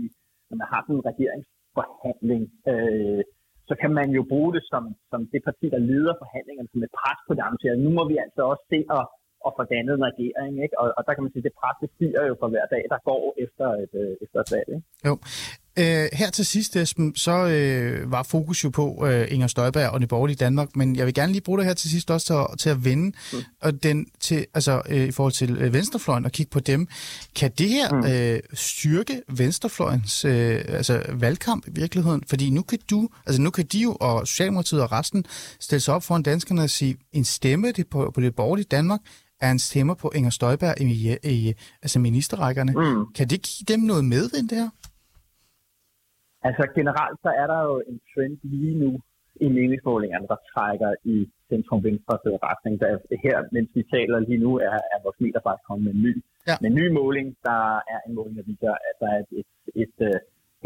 [0.50, 3.22] når man har sådan en regeringsforhandling, øh,
[3.70, 6.94] så kan man jo bruge det som, som det parti, der leder forhandlingerne, som et
[7.00, 9.04] pres på dem til, at nu må vi altså også se at,
[9.48, 10.54] at få dannet en regering.
[10.66, 10.76] Ikke?
[10.82, 12.84] Og, og der kan man sige, at det pres det stiger jo for hver dag,
[12.94, 14.70] der går efter et, øh, efter et valg.
[14.76, 14.86] Ikke?
[15.08, 15.14] Jo.
[15.80, 20.00] Øh, her til sidst, Esben, så øh, var fokus jo på øh, Inger Støjberg og
[20.00, 22.34] det borgerlige Danmark, men jeg vil gerne lige bruge det her til sidst også til
[22.34, 23.40] at, til at vende mm.
[23.62, 26.88] og den til, altså, øh, i forhold til øh, venstrefløjen og kigge på dem.
[27.36, 28.06] Kan det her mm.
[28.06, 32.24] øh, styrke venstrefløjens øh, altså, valgkamp i virkeligheden?
[32.28, 35.26] Fordi nu kan du, altså nu kan de jo, og Socialdemokratiet og resten,
[35.60, 39.00] stille sig op foran danskerne og sige, en stemme det på, på det borgerlige Danmark
[39.42, 42.72] er en stemme på Inger Støjberg i, i, i altså ministerrækkerne.
[42.72, 43.06] Mm.
[43.16, 44.70] Kan det give dem noget medvind, det her?
[46.44, 49.00] Altså generelt så er der jo en trend lige nu
[49.46, 52.16] i meningsmålingerne, der trækker i centrum venstre
[52.50, 52.74] retning.
[52.82, 55.94] Der er, her, mens vi taler lige nu, er, er vores meter faktisk kommet med
[55.94, 56.14] en ny,
[56.50, 56.56] Ja.
[56.62, 57.28] med en ny måling.
[57.50, 57.62] Der
[57.94, 59.52] er en måling, der viser, at der er et, et,
[59.84, 60.20] et, øh,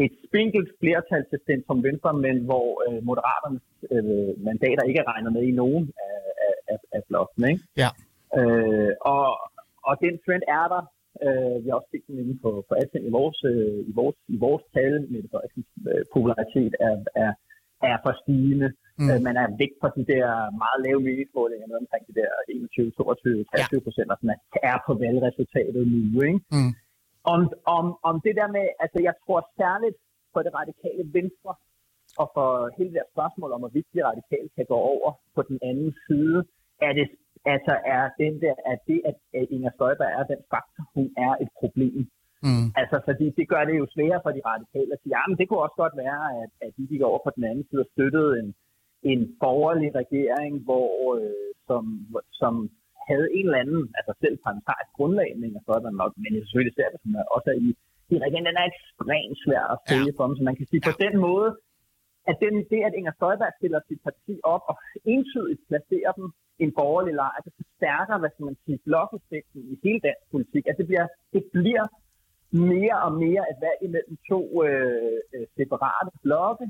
[0.04, 5.32] et spinkelt flertal til centrum venstre, men hvor øh, moderaternes øh, mandater ikke er regnet
[5.32, 7.42] med i nogen af, af, af, af blokken.
[7.50, 7.62] Ikke?
[7.82, 7.90] Ja.
[8.38, 9.24] Øh, og,
[9.88, 10.82] og den trend er der.
[11.26, 14.16] Øh, vi har også set den inde på, på alting i vores, øh, i vores,
[14.34, 14.98] i vores tale.
[15.12, 16.94] Mette Frederiksens øh, popularitet er,
[17.24, 17.32] er,
[17.90, 18.68] er for stigende.
[19.00, 19.08] Mm.
[19.10, 20.26] Øh, man er væk fra de der
[20.62, 24.16] meget lave meningsmålinger, noget omkring de der 21, 22, 23 procent, ja.
[24.20, 24.38] som er,
[24.70, 26.20] er på valgresultatet nu.
[26.30, 26.40] Ikke?
[26.56, 26.72] Mm.
[27.32, 27.40] Om,
[27.76, 29.98] om, om det der med, altså jeg tror særligt
[30.32, 31.52] for det radikale venstre,
[32.20, 35.58] og for hele det der spørgsmål om, hvorvidt de radikale kan gå over på den
[35.68, 36.38] anden side,
[36.86, 37.06] er det
[37.54, 39.16] altså er den der, at det, at
[39.54, 42.00] Inger Støjberg er den faktor, hun er et problem.
[42.46, 42.68] Mm.
[42.80, 45.46] Altså, fordi det gør det jo sværere for de radikale at sige, ja, men det
[45.46, 48.32] kunne også godt være, at, at de gik over på den anden side og støttede
[48.40, 48.48] en,
[49.12, 51.82] en borgerlig regering, hvor, øh, som,
[52.40, 52.54] som
[53.08, 56.88] havde en eller anden, altså selv parlamentarisk grundlag, men Inger Støjberg nok, men selvfølgelig ser
[56.92, 57.68] det, som også er i,
[58.14, 60.16] i regeringen, den er ekstremt svær at sælge ja.
[60.16, 61.50] for dem, så man kan sige, på den måde,
[62.30, 64.76] at den, det, at Inger Støjberg stiller sit parti op og
[65.14, 66.26] entydigt placerer dem
[66.58, 70.64] en borgerlig lejr, det forstærker, hvad skal man sige, blokeffekten i hele dansk politik.
[70.70, 71.84] At det bliver, det bliver
[72.72, 76.66] mere og mere et valg imellem to øh, øh, separate blokke,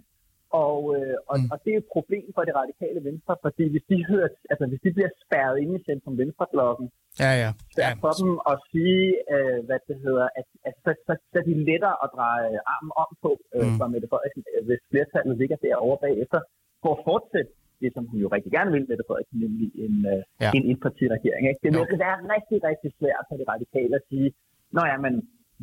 [0.66, 1.48] og, øh, og, Mm.
[1.52, 4.80] og det er et problem for det radikale venstre, fordi hvis de, hører, altså, hvis
[4.84, 6.86] de bliver spærret inde i centrum venstreblokken,
[7.24, 7.50] Ja, ja.
[7.76, 8.02] svært ja.
[8.04, 11.54] for dem at sige, øh, hvad det hedder, at, at så, så, så er de
[11.70, 13.76] lettere at dreje armen om på, øh, Mm.
[13.78, 16.40] for Mette Frederiksen, øh, hvis flertallet ligger derovre bagefter,
[16.82, 17.50] for at fortsætte
[17.84, 20.50] det, som hun jo rigtig gerne vil, Mette Frederiksen, nemlig en, øh, Ja.
[20.58, 21.42] en etpartiregering.
[21.50, 21.60] Ikke?
[21.64, 21.80] Det Jo.
[21.90, 24.28] vil være rigtig, rigtig svært for de radikale at sige,
[24.76, 25.14] Nå ja, men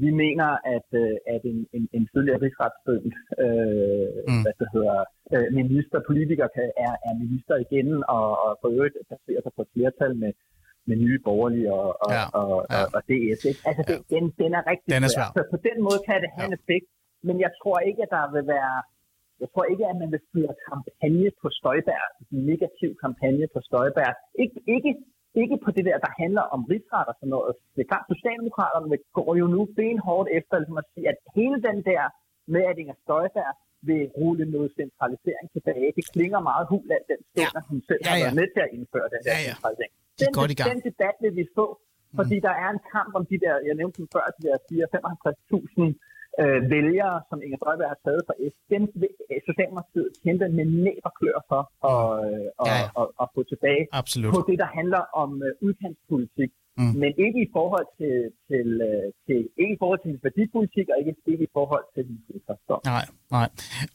[0.04, 4.42] vi mener, at, øh, at en, en, en tidligere rigsretsdømt øh, Mm.
[4.44, 4.98] hvad det hedder,
[5.34, 9.62] øh, minister, politiker kan, er, er minister igen, og, og for øvrigt baserer sig på
[9.66, 10.32] et flertal med,
[10.88, 12.28] med nye borgerlige og, og, Ja, ja.
[12.42, 12.78] og, ja.
[12.84, 13.40] og, og DS.
[13.50, 13.62] Ikke?
[13.70, 15.30] Altså, det, den, den er rigtig Den er svær.
[15.38, 16.52] Så på den måde kan det have Ja.
[16.52, 16.88] en effekt,
[17.28, 18.76] men jeg tror ikke, at der vil være
[19.42, 24.14] jeg tror ikke, at man vil føre kampagne på Støjberg, en negativ kampagne på Støjberg.
[24.44, 24.92] Ikke, ikke,
[25.42, 27.52] ikke på det der, der handler om rigsret og sådan noget.
[27.76, 31.78] Det er klart, Socialdemokraterne går jo nu benhårdt efter ligesom at sige, at hele den
[31.90, 32.04] der
[32.54, 33.54] med, at Inger Støjberg
[33.90, 37.62] vil rulle noget centralisering tilbage, det klinger meget hul af den stund, Ja.
[37.72, 38.24] hun selv Ja, har ja.
[38.26, 39.54] været med til at indføre den der Ja, ja.
[39.56, 39.94] centralisering.
[40.18, 40.68] De er Den, godt i gang.
[40.72, 41.66] den debat vil vi få,
[42.20, 45.86] fordi der er en kamp om de der, jeg nævnte dem før, de der 4-55.000
[46.42, 49.12] øh, vælgere, som Inger Støjberg har taget fra S, dem vil
[49.50, 51.62] Socialdemokratiet kæmpe med næb og klør for
[51.92, 52.88] at, øh, og, Ja, ja.
[53.00, 54.32] Og, og få tilbage Absolut.
[54.36, 56.52] på det, der handler om øh, udkantspolitik.
[56.80, 56.94] Mm.
[57.02, 58.16] Men ikke i forhold til,
[58.50, 62.18] til, øh, til, ikke i forhold til værdipolitik, og ikke, ikke i forhold til den
[62.50, 62.80] forstår.
[62.94, 63.06] Nej,
[63.38, 63.48] nej.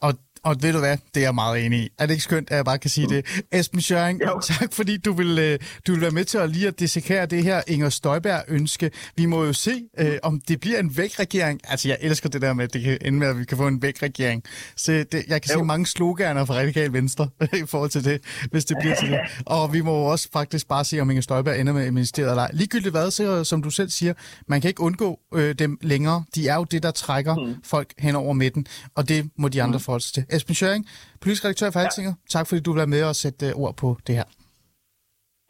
[0.06, 0.12] Og,
[0.44, 1.88] og ved du hvad, det er jeg meget enig i.
[1.98, 3.42] Er det ikke skønt, at jeg bare kan sige det?
[3.52, 4.40] Esben Schøring, Jo.
[4.58, 7.44] tak fordi du vil, øh, du vil være med til at lige at dissekere det
[7.44, 8.90] her Inger Støjberg-ønske.
[9.16, 11.60] Vi må jo se, øh, om det bliver en væk-regering.
[11.68, 13.66] Altså, jeg elsker det der med, at det kan ende med, at vi kan få
[13.66, 14.42] en væk-regering.
[14.76, 15.58] Så det, jeg kan Jo.
[15.58, 17.28] se mange sloganer fra Radikal Venstre
[17.62, 19.20] i forhold til det, hvis det bliver til det.
[19.46, 22.42] Og vi må jo også faktisk bare se, om Inger Støjberg ender med ministeriet eller
[22.42, 22.50] ej.
[22.52, 24.14] Ligegyldigt hvad, så, som du selv siger,
[24.48, 26.24] man kan ikke undgå øh, dem længere.
[26.34, 27.54] De er jo det, der trækker mm.
[27.64, 29.82] folk hen over midten, og det må de andre mm.
[29.82, 30.24] forholde sig til.
[30.36, 30.86] Esben Schøring,
[31.20, 32.38] politisk redaktør for Altinget, ja.
[32.38, 34.24] tak fordi du vil være med og sætte øh, ord på det her.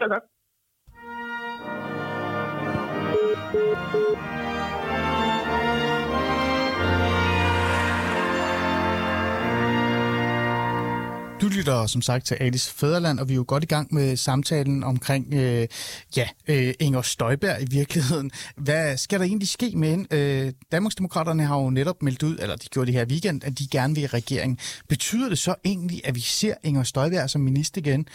[0.00, 0.24] Så godt.
[11.64, 14.84] Lytter som sagt til Alice Fæderland, og vi er jo godt i gang med samtalen
[14.84, 15.68] omkring øh,
[16.16, 18.30] ja, øh, Inger Støjberg i virkeligheden.
[18.56, 20.16] Hvad skal der egentlig ske med hende?
[20.16, 23.68] Øh, Danmarksdemokraterne har jo netop meldt ud, eller de gjorde det her weekend, at de
[23.68, 24.58] gerne vil i regering.
[24.88, 28.08] Betyder det så egentlig, at vi ser Inger Støjberg som minister igen?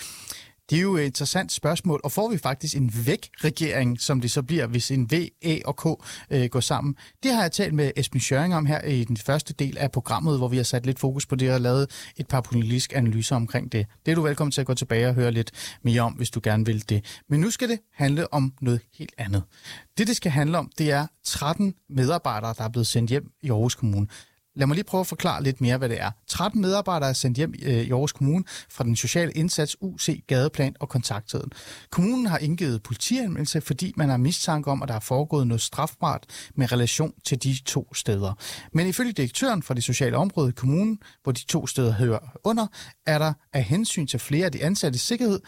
[0.70, 4.44] Det er jo et interessant spørgsmål, og får vi faktisk en væk-regering, som det så
[4.44, 6.96] bliver, hvis en V, A og K øh, går sammen?
[7.24, 10.38] Det har jeg talt med Esben Schøring om her i den første del af programmet,
[10.38, 13.72] hvor vi har sat lidt fokus på det og lavet et par politiske analyser omkring
[13.72, 13.86] det.
[14.06, 15.52] Det er du velkommen til at gå tilbage og høre lidt
[15.84, 17.22] mere om, hvis du gerne vil det.
[17.30, 19.44] Men nu skal det handle om noget helt andet.
[19.98, 23.50] Det, det skal handle om, det er 13 medarbejdere, der er blevet sendt hjem i
[23.50, 24.08] Aarhus Kommune.
[24.56, 26.12] Lad mig lige prøve at forklare lidt mere, hvad det er.
[26.28, 30.76] 13 medarbejdere er sendt hjem øh, i Aarhus Kommune fra den sociale indsats UC, Gadeplan
[30.80, 31.52] og Kontakttiden.
[31.90, 36.26] Kommunen har indgivet politianmeldelse, fordi man har mistanke om, at der er foregået noget strafbart
[36.56, 38.34] med relation til de to steder.
[38.74, 42.68] Men ifølge direktøren for det sociale område i kommunen, hvor de to steder hører under,
[43.06, 45.40] er der af hensyn til flere af de ansatte sikkerhed,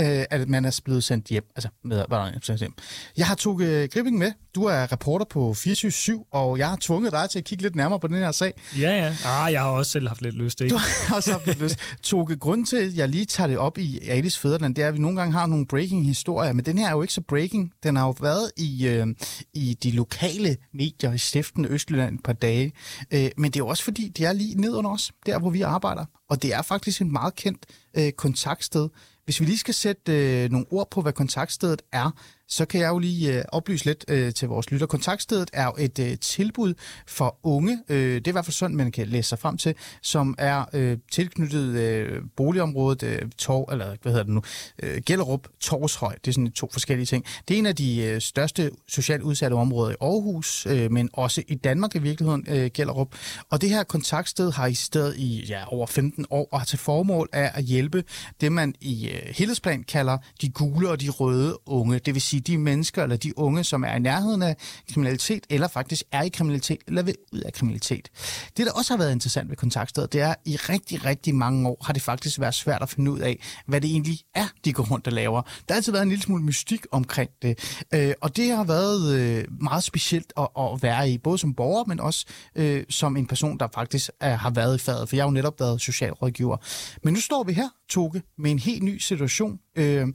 [0.00, 1.44] øh, at man er blevet sendt hjem.
[1.56, 2.74] Altså, medarbejderne er sendt hjem.
[3.16, 4.32] Jeg har Toge Gripping med.
[4.54, 8.00] Du er reporter på 24 og jeg har tvunget dig til at kigge lidt nærmere
[8.00, 8.52] på den her sag.
[8.78, 9.16] Ja, ja.
[9.24, 10.74] Ah, jeg har også selv haft lidt lyst, ikke?
[10.74, 11.78] Du har også haft lidt lyst.
[12.02, 14.94] Toge, grund til, at jeg lige tager det op i Alice Fæderland, det er, at
[14.94, 17.72] vi nogle gange har nogle breaking-historier, men den her er jo ikke så breaking.
[17.82, 19.06] Den har jo været i, øh,
[19.54, 22.72] i de lokale medier i Stiften Østjylland et par dage.
[23.10, 25.50] Øh, men det er jo også fordi, det er lige ned under os, der hvor
[25.50, 26.04] vi arbejder.
[26.30, 28.88] Og det er faktisk en meget kendt øh, kontaktsted.
[29.28, 32.10] Hvis vi lige skal sætte øh, nogle ord på, hvad kontaktstedet er,
[32.48, 34.86] så kan jeg jo lige øh, oplyse lidt øh, til vores lytter.
[34.86, 36.74] Kontaktstedet er jo et øh, tilbud
[37.06, 39.74] for unge, øh, det er i hvert fald sådan, man kan læse sig frem til,
[40.02, 44.42] som er øh, tilknyttet øh, boligområdet, øh, Torv, eller hvad hedder det nu,
[44.82, 47.24] øh, Gellerup, Torshøj, det er sådan to forskellige ting.
[47.48, 51.42] Det er en af de øh, største socialt udsatte områder i Aarhus, øh, men også
[51.48, 53.14] i Danmark i virkeligheden, øh, Gellerup.
[53.50, 56.78] Og det her kontaktsted har i stedet i ja, over 15 år, og har til
[56.78, 58.04] formål af at hjælpe
[58.40, 62.37] det, man i øh, helhedsplan kalder de gule og de røde unge, det vil sige
[62.40, 64.56] de mennesker eller de unge, som er i nærheden af
[64.92, 68.08] kriminalitet, eller faktisk er i kriminalitet, eller vil ud af kriminalitet.
[68.56, 71.68] Det, der også har været interessant ved kontaktstedet, det er, at i rigtig, rigtig mange
[71.68, 74.72] år har det faktisk været svært at finde ud af, hvad det egentlig er, de
[74.72, 75.42] går rundt og laver.
[75.42, 79.14] Der har altid været en lille smule mystik omkring det, øh, og det har været
[79.14, 83.26] øh, meget specielt at, at være i, både som borger, men også øh, som en
[83.26, 86.56] person, der faktisk øh, har været i faget, for jeg har jo netop været socialrådgiver.
[87.04, 89.58] Men nu står vi her, Toke, med en helt ny situation.
[89.76, 90.08] Øh,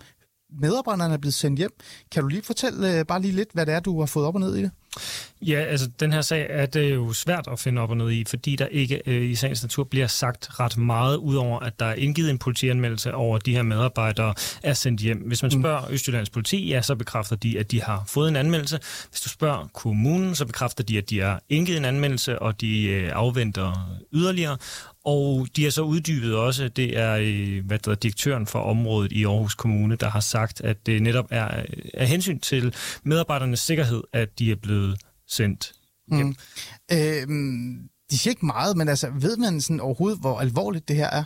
[0.59, 1.71] medarbejderne er blevet sendt hjem.
[2.11, 4.35] Kan du lige fortælle øh, bare lige lidt, hvad det er, du har fået op
[4.35, 4.71] og ned i det?
[5.41, 8.23] Ja, altså den her sag er det jo svært at finde op og ned i,
[8.27, 11.93] fordi der ikke øh, i sagens natur bliver sagt ret meget, udover at der er
[11.93, 15.17] indgivet en politianmeldelse over, at de her medarbejdere er sendt hjem.
[15.17, 15.93] Hvis man spørger mm.
[15.93, 18.79] Østjyllands politi, ja, så bekræfter de, at de har fået en anmeldelse.
[19.09, 22.83] Hvis du spørger kommunen, så bekræfter de, at de har indgivet en anmeldelse, og de
[22.83, 24.57] øh, afventer yderligere.
[25.05, 29.25] Og de har så uddybet også, det er øh, hvad der direktøren for området i
[29.25, 34.03] Aarhus Kommune, der har sagt, at det netop er øh, af hensyn til medarbejdernes sikkerhed,
[34.13, 35.73] at de er blevet sendt
[36.11, 36.25] hjem.
[36.27, 36.35] Mm.
[36.91, 37.27] Øh,
[38.11, 41.23] de siger ikke meget, men altså, ved man sådan overhovedet, hvor alvorligt det her er?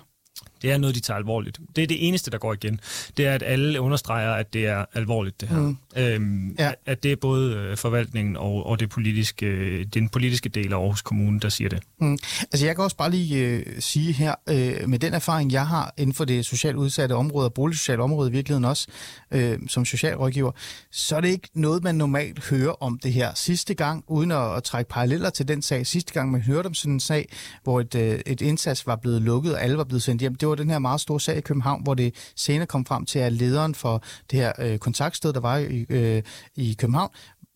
[0.61, 1.59] Det er noget, de tager alvorligt.
[1.75, 2.79] Det er det eneste, der går igen.
[3.17, 5.57] Det er, at alle understreger, at det er alvorligt, det her.
[5.57, 5.77] Mm.
[5.97, 6.71] Øhm, ja.
[6.85, 10.77] At det er både øh, forvaltningen og, og det politiske, øh, den politiske del af
[10.77, 11.79] Aarhus Kommune, der siger det.
[12.01, 12.17] Mm.
[12.41, 15.93] Altså, jeg kan også bare lige øh, sige her, øh, med den erfaring, jeg har
[15.97, 18.87] inden for det socialt udsatte område og boligsociale område i virkeligheden også,
[19.31, 20.51] øh, som socialrådgiver,
[20.91, 23.31] så er det ikke noget, man normalt hører om det her.
[23.35, 26.73] Sidste gang, uden at, at trække paralleller til den sag, sidste gang man hørte om
[26.73, 27.29] sådan en sag,
[27.63, 30.46] hvor et, øh, et indsats var blevet lukket, og alle var blevet sendt hjem, det
[30.49, 33.33] var den her meget store sag i København, hvor det senere kom frem til, at
[33.33, 36.23] lederen for det her øh, kontaktsted, der var i, øh,
[36.55, 37.09] i København,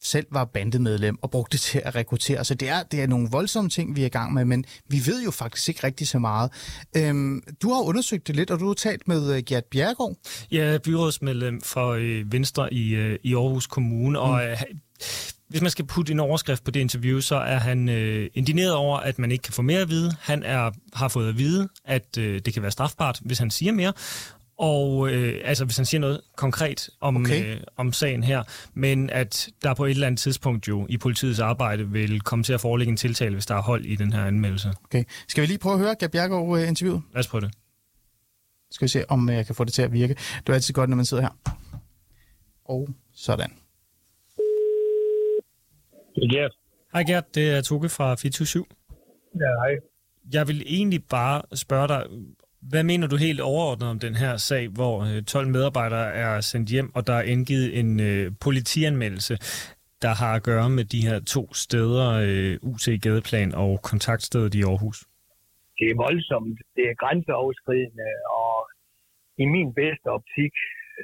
[0.04, 2.46] selv var bandemedlem og brugte det til at rekruttere.
[2.46, 4.98] Så det er, det er nogle voldsomme ting, vi er i gang med, men vi
[5.06, 6.52] ved jo faktisk ikke rigtig så meget.
[6.98, 10.16] Øhm, du har undersøgt det lidt, og du har talt med uh, Gert Bjergård.
[10.52, 14.26] Ja, byrådsmedlem for øh, Venstre i, øh, i Aarhus Kommune, mm.
[14.26, 14.58] og øh,
[15.48, 18.98] hvis man skal putte en overskrift på det interview, så er han øh, indineret over,
[18.98, 20.16] at man ikke kan få mere at vide.
[20.22, 23.72] Han er, har fået at vide, at øh, det kan være strafbart, hvis han siger
[23.72, 23.94] mere.
[24.58, 27.56] Og øh, altså, hvis han siger noget konkret om, okay.
[27.56, 31.40] øh, om sagen her, men at der på et eller andet tidspunkt jo i politiets
[31.40, 34.26] arbejde vil komme til at forelægge en tiltale, hvis der er hold i den her
[34.26, 34.74] anmeldelse.
[34.84, 35.04] Okay.
[35.28, 37.02] Skal vi lige prøve at høre Gab Bjergaard uh, interviewet?
[37.14, 37.52] Lad os prøve det.
[38.72, 40.14] Skal vi se, om jeg kan få det til at virke.
[40.14, 41.54] Det er altid godt, når man sidder her.
[42.66, 43.61] Og sådan.
[46.16, 46.54] Det er Gert.
[46.94, 48.66] Hej Gert, det er Toge fra 24
[49.44, 49.74] Ja, hej.
[50.34, 52.02] Jeg vil egentlig bare spørge dig,
[52.72, 54.96] hvad mener du helt overordnet om den her sag, hvor
[55.28, 59.36] 12 øh, medarbejdere er sendt hjem, og der er indgivet en øh, politianmeldelse,
[60.06, 64.62] der har at gøre med de her to steder, øh, UC Gadeplan og kontaktstedet i
[64.70, 64.98] Aarhus?
[65.80, 66.58] Det er voldsomt.
[66.76, 68.10] Det er grænseoverskridende,
[68.42, 68.56] og
[69.44, 70.54] i min bedste optik,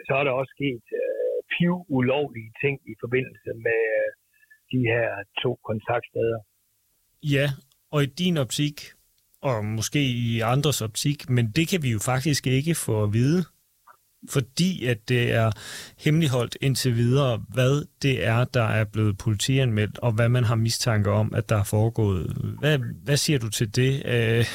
[0.08, 4.10] så er der også sket øh, piv ulovlige ting i forbindelse med øh,
[4.72, 5.08] de her
[5.42, 6.40] to kontaktsteder.
[7.24, 7.48] Ja,
[7.92, 8.78] og i din optik,
[9.42, 13.44] og måske i andres optik, men det kan vi jo faktisk ikke få at vide,
[14.34, 15.50] fordi at det er
[16.06, 21.12] hemmeligholdt indtil videre, hvad det er, der er blevet politianmeldt, og hvad man har mistanke
[21.12, 22.26] om, at der er foregået.
[22.60, 24.46] Hvad, hvad siger du til det øh,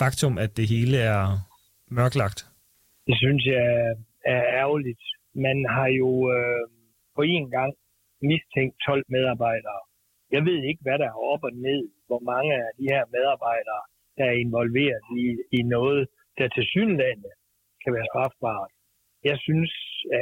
[0.00, 1.38] faktum, at det hele er
[1.90, 2.38] mørklagt?
[3.06, 3.64] Det synes jeg
[4.26, 5.04] er ærgerligt.
[5.34, 6.62] Man har jo øh,
[7.16, 7.72] på en gang
[8.30, 9.80] mistænkt 12 medarbejdere.
[10.34, 13.82] Jeg ved ikke, hvad der er op og ned, hvor mange af de her medarbejdere,
[14.16, 15.24] der er involveret i,
[15.58, 16.02] i noget,
[16.38, 17.30] der til synlande
[17.82, 18.70] kan være strafbart.
[19.24, 19.72] Jeg synes,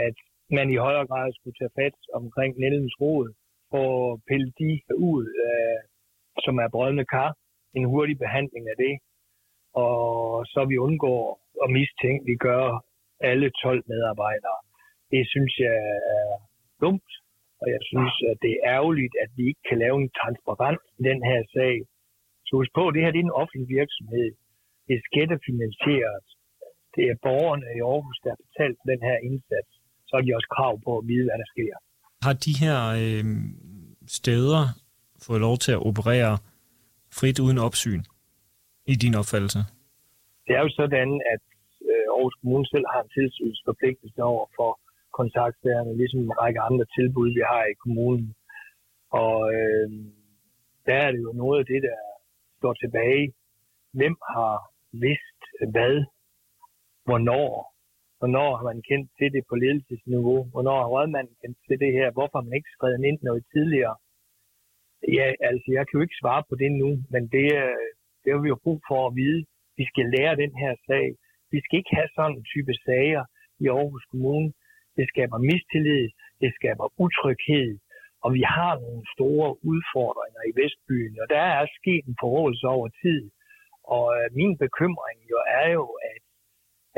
[0.07, 0.17] at
[0.51, 3.29] man i højere grad skulle tage fat omkring Nellens råd
[3.71, 4.73] og pille de
[5.11, 5.81] ud, øh,
[6.45, 7.31] som er brødende kar,
[7.75, 8.95] en hurtig behandling af det,
[9.75, 10.01] og
[10.53, 11.23] så vi undgår
[11.65, 12.85] at mistænke, vi gør
[13.21, 14.61] alle 12 medarbejdere.
[15.11, 15.77] Det synes jeg
[16.17, 16.31] er
[16.81, 17.11] dumt,
[17.63, 21.03] og jeg synes, at det er ærgerligt, at vi ikke kan lave en transparent i
[21.11, 21.75] den her sag.
[22.47, 24.29] Så husk på, det her det er en offentlig virksomhed.
[24.87, 26.27] Det er skattefinansieret.
[26.97, 29.71] Det er borgerne i Aarhus, der har betalt den her indsats.
[30.07, 31.75] Så har de også krav på at vide, hvad der sker.
[32.27, 33.25] Har de her øh,
[34.19, 34.63] steder
[35.27, 36.35] fået lov til at operere
[37.19, 38.03] frit uden opsyn,
[38.93, 39.61] i din opfattelse?
[40.47, 41.45] Det er jo sådan, at
[41.91, 44.71] øh, Aarhus Kommune selv har en tilsynsforpligtelse over for
[45.19, 48.35] kontaktstederne, ligesom en række andre tilbud, vi har i kommunen.
[49.23, 49.89] Og øh,
[50.87, 51.99] der er det jo noget af det, der
[52.59, 53.33] står tilbage.
[53.99, 54.55] Hvem har
[55.05, 55.41] vidst
[55.75, 55.97] hvad,
[57.07, 57.51] hvornår,
[58.19, 62.07] hvornår har man kendt til det på ledelsesniveau, hvornår har rådmanden kendt til det her,
[62.17, 63.97] hvorfor har man ikke skrevet ind noget tidligere.
[65.19, 67.47] Ja, altså jeg kan jo ikke svare på det nu, men det,
[68.23, 69.41] det har vi jo brug for at vide.
[69.79, 71.07] Vi skal lære den her sag.
[71.53, 73.25] Vi skal ikke have sådan en type sager
[73.63, 74.53] i Aarhus Kommune,
[74.97, 76.07] det skaber mistillid,
[76.43, 77.71] det skaber utryghed,
[78.25, 82.89] og vi har nogle store udfordringer i Vestbyen, og der er sket en forrådelse over
[83.03, 83.23] tid.
[83.97, 86.23] Og øh, min bekymring jo er jo, at,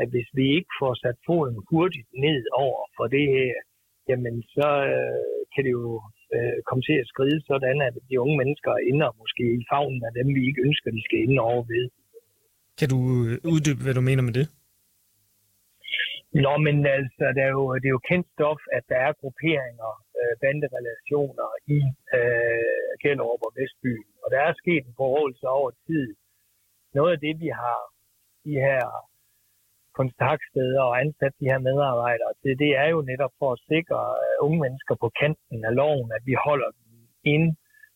[0.01, 3.55] at hvis vi ikke får sat foden hurtigt ned over for det her,
[4.09, 5.23] jamen så øh,
[5.53, 5.93] kan det jo
[6.35, 10.11] øh, komme til at skride sådan, at de unge mennesker ender måske i favnen af
[10.19, 11.85] dem, vi ikke ønsker, de skal ind over ved.
[12.79, 14.47] Kan du øh, uddybe, hvad du mener med det?
[16.43, 19.91] Nå, men altså, det er jo, det er jo kendt stof, at der er grupperinger,
[20.19, 21.79] øh, banderelationer i
[22.17, 24.09] øh, Gellerup og Vestbyen.
[24.23, 26.07] Og der er sket en forholdelse over tid.
[26.97, 27.79] Noget af det, vi har
[28.45, 28.83] de her
[29.99, 34.35] kontaktsteder og ansat de her medarbejdere til, det er jo netop for at sikre øh,
[34.45, 36.91] unge mennesker på kanten af loven, at vi holder dem
[37.33, 37.47] ind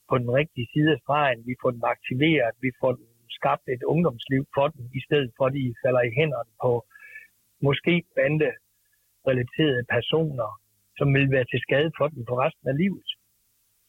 [0.09, 3.83] på den rigtige side af stregen, vi får dem aktiveret, vi får dem skabt et
[3.93, 6.71] ungdomsliv for dem, i stedet for at de falder i hænderne på
[7.67, 10.49] måske banderelaterede personer,
[10.97, 13.07] som vil være til skade for dem på resten af livet.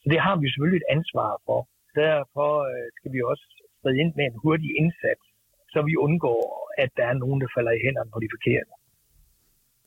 [0.00, 1.60] Så det har vi selvfølgelig et ansvar for.
[2.02, 3.44] Derfor øh, skal vi også
[3.78, 5.24] skride ind med en hurtig indsats,
[5.72, 6.42] så vi undgår,
[6.82, 8.72] at der er nogen, der falder i hænderne på de forkerte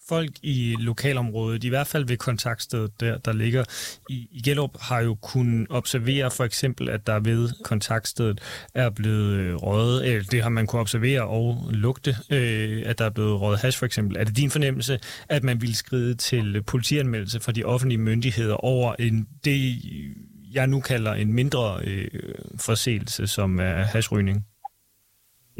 [0.10, 3.64] folk i lokalområdet, i hvert fald ved kontaktstedet der, der ligger
[4.10, 9.34] i, i Gellup, har jo kunnet observere for eksempel, at der ved kontaktstedet er blevet
[9.39, 13.41] øh, røget, eller det har man kunne observere og lugte, øh, at der er blevet
[13.41, 14.18] røget hash for eksempel.
[14.18, 14.99] Er det din fornemmelse,
[15.30, 19.58] at man ville skride til politianmeldelse fra de offentlige myndigheder over en, det,
[20.54, 22.08] jeg nu kalder en mindre øh,
[22.68, 24.38] forseelse, som er hashrygning?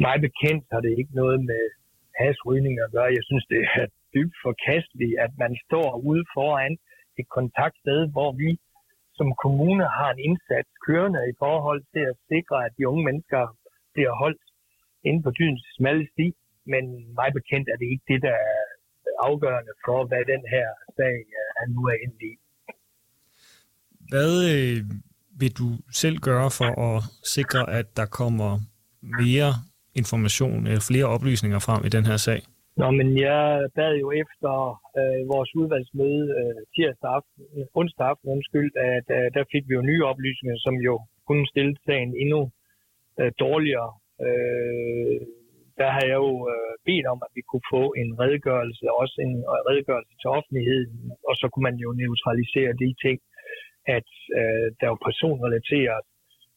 [0.00, 1.62] Mig bekendt har det ikke noget med
[2.20, 3.08] hasrygning at gøre.
[3.18, 6.72] Jeg synes, det er dybt forkasteligt, at man står ude foran
[7.20, 8.50] et kontaktsted, hvor vi
[9.18, 13.42] som kommune har en indsats kørende i forhold til at sikre, at de unge mennesker
[13.94, 14.44] bliver holdt
[15.08, 16.26] inde på dydens smalle sti.
[16.72, 16.84] Men
[17.18, 18.62] mig bekendt er det ikke det, der er
[19.28, 22.32] afgørende for, hvad den her sag øh, er nu er inde i.
[24.10, 24.76] Hvad øh,
[25.40, 28.60] vil du selv gøre for at sikre, at der kommer
[29.22, 29.52] mere
[29.94, 32.42] information eller flere oplysninger frem i den her sag?
[32.80, 33.40] Nå, men jeg
[33.76, 34.52] bad jo efter
[34.98, 39.74] øh, vores udvalgsmøde øh, tirsdag aften, øh, onsdag aften, undskyld, at øh, der fik vi
[39.78, 40.94] jo nye oplysninger, som jo
[41.28, 42.40] kunne stille sagen endnu
[43.20, 43.90] øh, dårligere.
[44.26, 45.20] Øh,
[45.80, 49.34] der har jeg jo øh, bedt om, at vi kunne få en redegørelse, også en
[49.52, 50.96] øh, redegørelse til offentligheden,
[51.28, 53.18] og så kunne man jo neutralisere de ting,
[53.96, 56.04] at øh, der er personrelateret.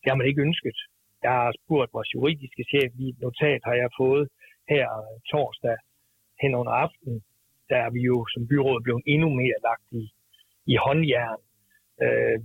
[0.01, 0.77] Det har man ikke ønsket.
[1.25, 4.25] Jeg har spurgt vores juridiske chef, i et notat har jeg fået
[4.73, 4.87] her
[5.31, 5.77] torsdag,
[6.41, 7.19] hen under aftenen,
[7.69, 10.03] der er vi jo som byråd blevet endnu mere lagt i,
[10.73, 11.41] i håndjern.
[12.03, 12.39] Øh,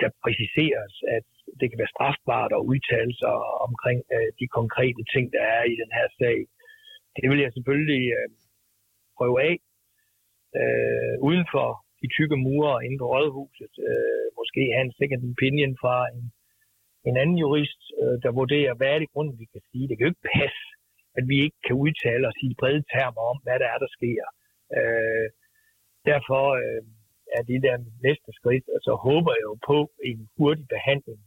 [0.00, 1.26] der præciseres, at
[1.58, 3.34] det kan være strafbart at udtale sig
[3.68, 6.38] omkring øh, de konkrete ting, der er i den her sag.
[7.16, 8.28] Det vil jeg selvfølgelig øh,
[9.18, 9.54] prøve af.
[10.60, 11.68] Øh, uden for
[12.00, 13.74] de tykke mure inde på rådhuset.
[13.88, 16.22] Øh, måske have en second opinion fra en,
[17.08, 19.88] en anden jurist, øh, der vurderer, hvad er det grund, vi kan sige.
[19.88, 20.63] Det kan jo ikke passe,
[21.18, 24.24] at vi ikke kan udtale os i brede termer om, hvad der er, der sker.
[24.78, 25.26] Øh,
[26.10, 26.82] derfor øh,
[27.36, 31.20] er det der næste skridt, og så håber jeg jo på en hurtig behandling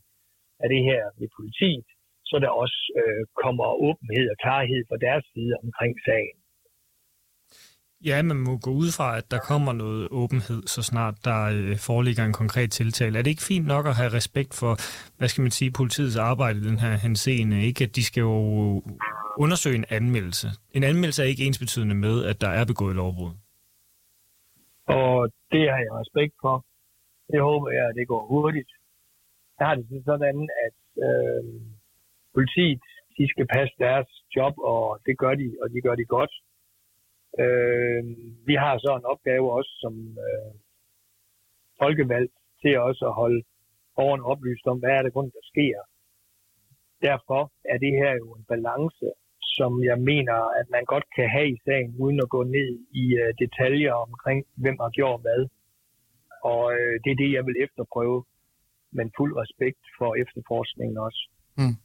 [0.64, 1.88] af det her ved politiet,
[2.30, 6.38] så der også øh, kommer åbenhed og klarhed fra deres side omkring sagen.
[8.06, 11.78] Ja, man må gå ud fra, at der kommer noget åbenhed, så snart der øh,
[11.90, 13.18] foreligger en konkret tiltale.
[13.20, 14.72] Er det ikke fint nok at have respekt for,
[15.18, 17.66] hvad skal man sige, politiets arbejde i den her henseende?
[17.70, 18.36] Ikke at de skal jo
[18.86, 18.94] øh,
[19.44, 20.48] undersøge en anmeldelse.
[20.72, 23.34] En anmeldelse er ikke ensbetydende med, at der er begået lovbrud.
[24.88, 26.66] Og det har jeg respekt for.
[27.32, 28.70] Det håber jeg, at det går hurtigt.
[29.60, 30.78] Jeg har det sådan, at
[31.08, 31.44] øh,
[32.34, 32.82] politiet
[33.18, 36.34] de skal passe deres job, og det gør de, og de gør det godt.
[37.44, 38.04] Øh,
[38.50, 39.94] vi har så en opgave også som
[40.28, 40.52] øh,
[41.82, 43.42] folkevalgt til også at holde
[43.96, 45.78] borgerne oplyst om, hvad er det grund, der sker.
[47.08, 47.42] Derfor
[47.74, 49.08] er det her jo en balance,
[49.58, 52.70] som jeg mener, at man godt kan have i sagen, uden at gå ned
[53.04, 55.42] i øh, detaljer omkring, hvem har gjort hvad.
[56.52, 58.20] Og øh, det er det, jeg vil efterprøve,
[58.98, 61.22] men fuld respekt for efterforskningen også.
[61.60, 61.76] Mm.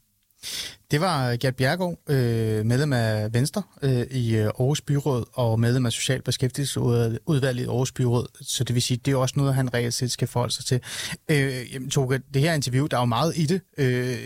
[0.92, 5.60] Det var øh, Gert Bjergård, øh, medlem af Venstre øh, i øh, Aarhus Byråd og
[5.60, 8.26] medlem af Socialbeskæftigelsesudvalget i Aarhus Byråd.
[8.40, 10.80] Så det vil sige, det er også noget, han reelt set skal forholde sig til.
[11.28, 13.60] Øh, jamen, Toge, det her interview, der er jo meget i det.
[13.78, 14.16] Øh,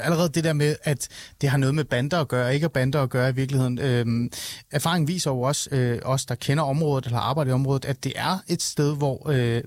[0.00, 1.08] allerede det der med, at
[1.40, 3.78] det har noget med bander at gøre, ikke at bander at gøre i virkeligheden.
[3.78, 4.30] Øh,
[4.70, 8.04] erfaringen viser jo også, øh, os der kender området eller har arbejdet i området, at
[8.04, 9.62] det er et sted, hvor øh,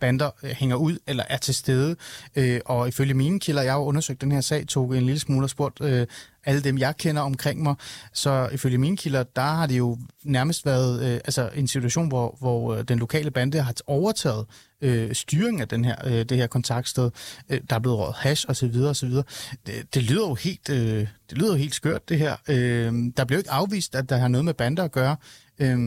[0.00, 1.96] bander øh, hænger ud eller er til stede.
[2.36, 5.44] Øh, og ifølge mine kilder, jeg har undersøgt den her sag, tog en lille smule
[5.44, 6.06] og spurgt øh,
[6.46, 7.74] alle dem, jeg kender omkring mig.
[8.12, 12.36] Så ifølge mine kilder, der har det jo nærmest været øh, altså en situation, hvor,
[12.38, 14.46] hvor øh, den lokale bande har overtaget
[14.80, 17.10] øh, styringen af den her, øh, det her kontaktsted.
[17.48, 19.24] Øh, der er blevet råd hash og så videre og så videre.
[19.66, 22.36] Det, det lyder jo helt, øh, det lyder jo helt skørt, det her.
[22.48, 25.16] Øh, der blev ikke afvist, at der har noget med bander at gøre.
[25.58, 25.78] Øh,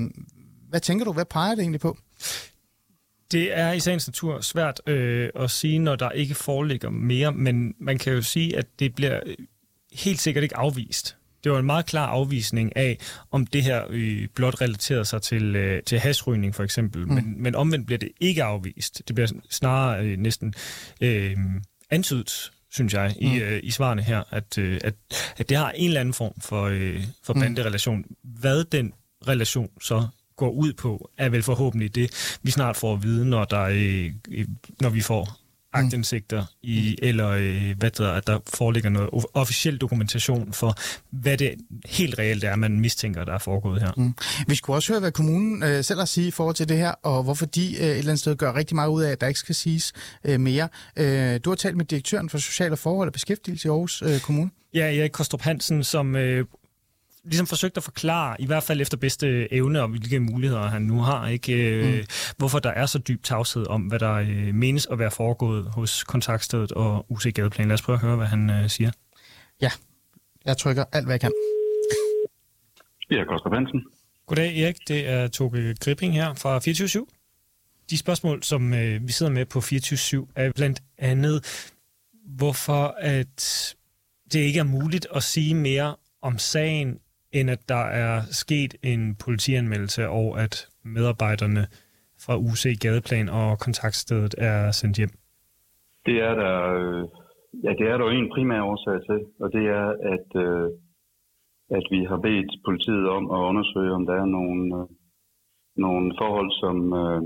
[0.70, 1.98] hvad tænker du, hvad peger det egentlig på?
[3.32, 7.76] Det er i sagens natur svært øh, at sige, når der ikke foreligger mere, men
[7.80, 9.20] man kan jo sige, at det bliver
[9.94, 11.16] helt sikkert ikke afvist.
[11.44, 12.98] Det var en meget klar afvisning af,
[13.32, 17.08] om det her øh, blot relaterer sig til, øh, til hasrygning for eksempel.
[17.08, 17.14] Mm.
[17.14, 19.02] Men, men omvendt bliver det ikke afvist.
[19.08, 20.54] Det bliver snarere øh, næsten
[21.02, 21.38] øh,
[21.90, 23.28] antydet, synes jeg, mm.
[23.28, 24.96] i, øh, i svarene her, at, øh, at,
[25.38, 27.40] at det har en eller anden form for, øh, for mm.
[27.40, 28.06] banderelation.
[28.24, 28.94] Hvad den
[29.28, 30.08] relation så
[30.40, 34.12] går ud på, er vel forhåbentlig det, vi snart får at vide, når, der, øh,
[34.82, 35.40] når vi får
[35.74, 40.76] agtindsigter i, eller øh, hvad der, at der foreligger noget officiel dokumentation for,
[41.10, 43.92] hvad det helt reelt er, man mistænker, der er foregået her.
[43.98, 44.14] Mm.
[44.48, 46.78] Vi skulle også høre, hvad kommunen øh, selv har at sige i forhold til det
[46.78, 49.22] her, og hvorfor de øh, et eller andet sted gør rigtig meget ud af, at
[49.22, 50.70] der ikke skal siges øh, mere.
[50.96, 54.50] Øh, du har talt med direktøren for Sociale Forhold og Beskæftigelse i Aarhus øh, Kommune.
[54.74, 56.46] Ja, Erik Kostrup Hansen, som øh,
[57.30, 61.02] ligesom forsøgt at forklare, i hvert fald efter bedste evne, og hvilke muligheder han nu
[61.02, 62.06] har, ikke, øh, mm.
[62.38, 66.04] hvorfor der er så dyb tavshed om, hvad der øh, menes at være foregået hos
[66.04, 67.68] kontaktstedet og UC Gadeplan.
[67.68, 68.92] Lad os prøve at høre, hvad han øh, siger.
[69.62, 69.72] Ja,
[70.46, 71.32] jeg trykker alt, hvad jeg kan.
[73.12, 73.84] Ja, Kostrup Hansen.
[74.26, 77.06] Goddag Erik, det er Toge Gripping her fra 24
[77.90, 81.72] De spørgsmål, som øh, vi sidder med på 24 er blandt andet,
[82.26, 83.76] hvorfor at
[84.34, 87.00] det ikke er muligt at sige mere om sagen,
[87.34, 91.64] end at der er sket en politianmeldelse, og at medarbejderne
[92.26, 95.14] fra UC Gadeplan og kontaktstedet er sendt hjem.
[96.06, 97.04] Det er der, øh,
[97.64, 100.70] ja, det er der jo en primær årsag til, og det er, at, øh,
[101.78, 104.88] at vi har bedt politiet om at undersøge, om der er nogle, øh,
[105.86, 107.22] nogle forhold, som, øh,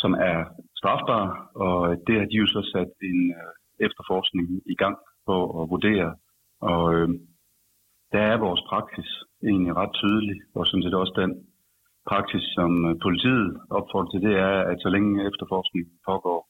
[0.00, 0.38] som er
[0.80, 3.52] strafbare, og det har de jo så sat en øh,
[3.86, 6.10] efterforskning i gang på at vurdere.
[6.60, 7.08] Og øh,
[8.12, 9.10] der er vores praksis
[9.48, 11.32] egentlig ret tydelig, og sådan set også den
[12.10, 13.48] praksis, som øh, politiet
[13.78, 16.40] opfordrer til, det er, at så længe efterforskningen pågår,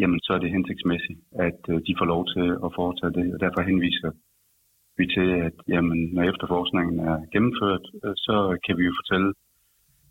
[0.00, 3.38] jamen så er det hensigtsmæssigt, at øh, de får lov til at foretage det, og
[3.44, 4.10] derfor henviser
[4.98, 9.30] vi til, at jamen, når efterforskningen er gennemført, øh, så kan vi jo fortælle,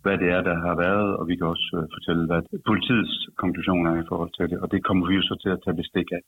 [0.04, 4.02] hvad det er, der har været, og vi kan også fortælle, hvad politiets konklusioner er
[4.02, 6.24] i forhold til det, og det kommer vi jo så til at tage bestik af.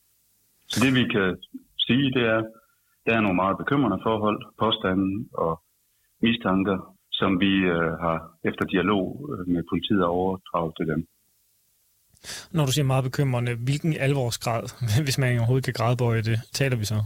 [0.71, 1.29] Så det vi kan
[1.85, 2.41] sige, det er,
[3.05, 5.53] der er nogle meget bekymrende forhold, påstanden og
[6.21, 6.77] mistanker,
[7.11, 8.17] som vi øh, har
[8.49, 11.01] efter dialog øh, med politiet overdraget til dem.
[12.55, 14.63] Når du siger meget bekymrende, hvilken alvorsgrad,
[15.05, 16.99] hvis man overhovedet kan gradbøje det, taler vi så?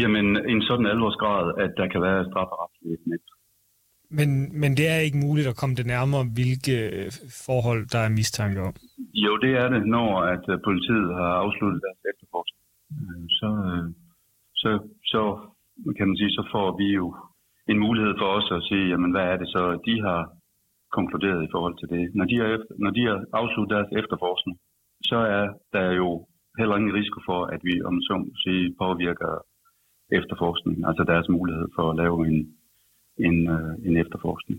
[0.00, 3.26] Jamen, en sådan alvorsgrad, at der kan være strafferetligt net.
[4.18, 6.74] Men, men det er ikke muligt at komme det nærmere, hvilke
[7.46, 8.74] forhold der er mistanke om?
[9.24, 12.64] Jo, det er det, når at øh, politiet har afsluttet deres efterforskning.
[12.98, 13.84] Øh, Så, øh,
[14.62, 14.70] så,
[15.12, 15.22] så
[15.96, 17.06] kan man sige, så får vi jo
[17.72, 20.20] en mulighed for os at sige, jamen hvad er det så, de har
[20.98, 22.02] konkluderet i forhold til det.
[22.18, 24.56] Når de har, efter, når de har afsluttet deres efterforskning,
[25.10, 25.46] så er
[25.76, 26.08] der jo
[26.58, 29.32] heller ingen risiko for, at vi om så sige påvirker
[30.18, 32.38] efterforskningen, altså deres mulighed for at lave en,
[33.26, 34.58] en, øh, en efterforskning.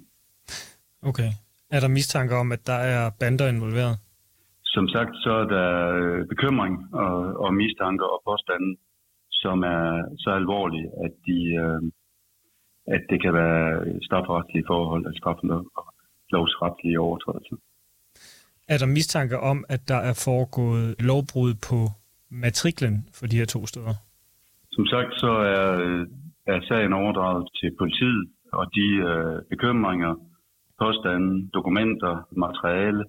[1.10, 1.32] Okay.
[1.76, 3.96] Er der mistanke om, at der er bander involveret?
[4.76, 5.70] Som sagt, så er der
[6.02, 8.70] øh, bekymring og, og mistanker og påstande,
[9.44, 9.88] som er
[10.24, 11.82] så alvorlige, at, de, øh,
[12.96, 13.66] at det kan være
[14.08, 17.56] strafferetlige forhold, altså straffelovsretlige overtrædelser.
[18.74, 21.80] Er der mistanke om, at der er foregået lovbrud på
[22.30, 23.96] matriklen for de her to steder?
[24.72, 25.68] Som sagt, så er,
[26.54, 28.24] er sagen overdraget til politiet,
[28.54, 30.14] og de øh, bekymringer,
[30.84, 32.14] påstande, dokumenter,
[32.46, 33.04] materiale,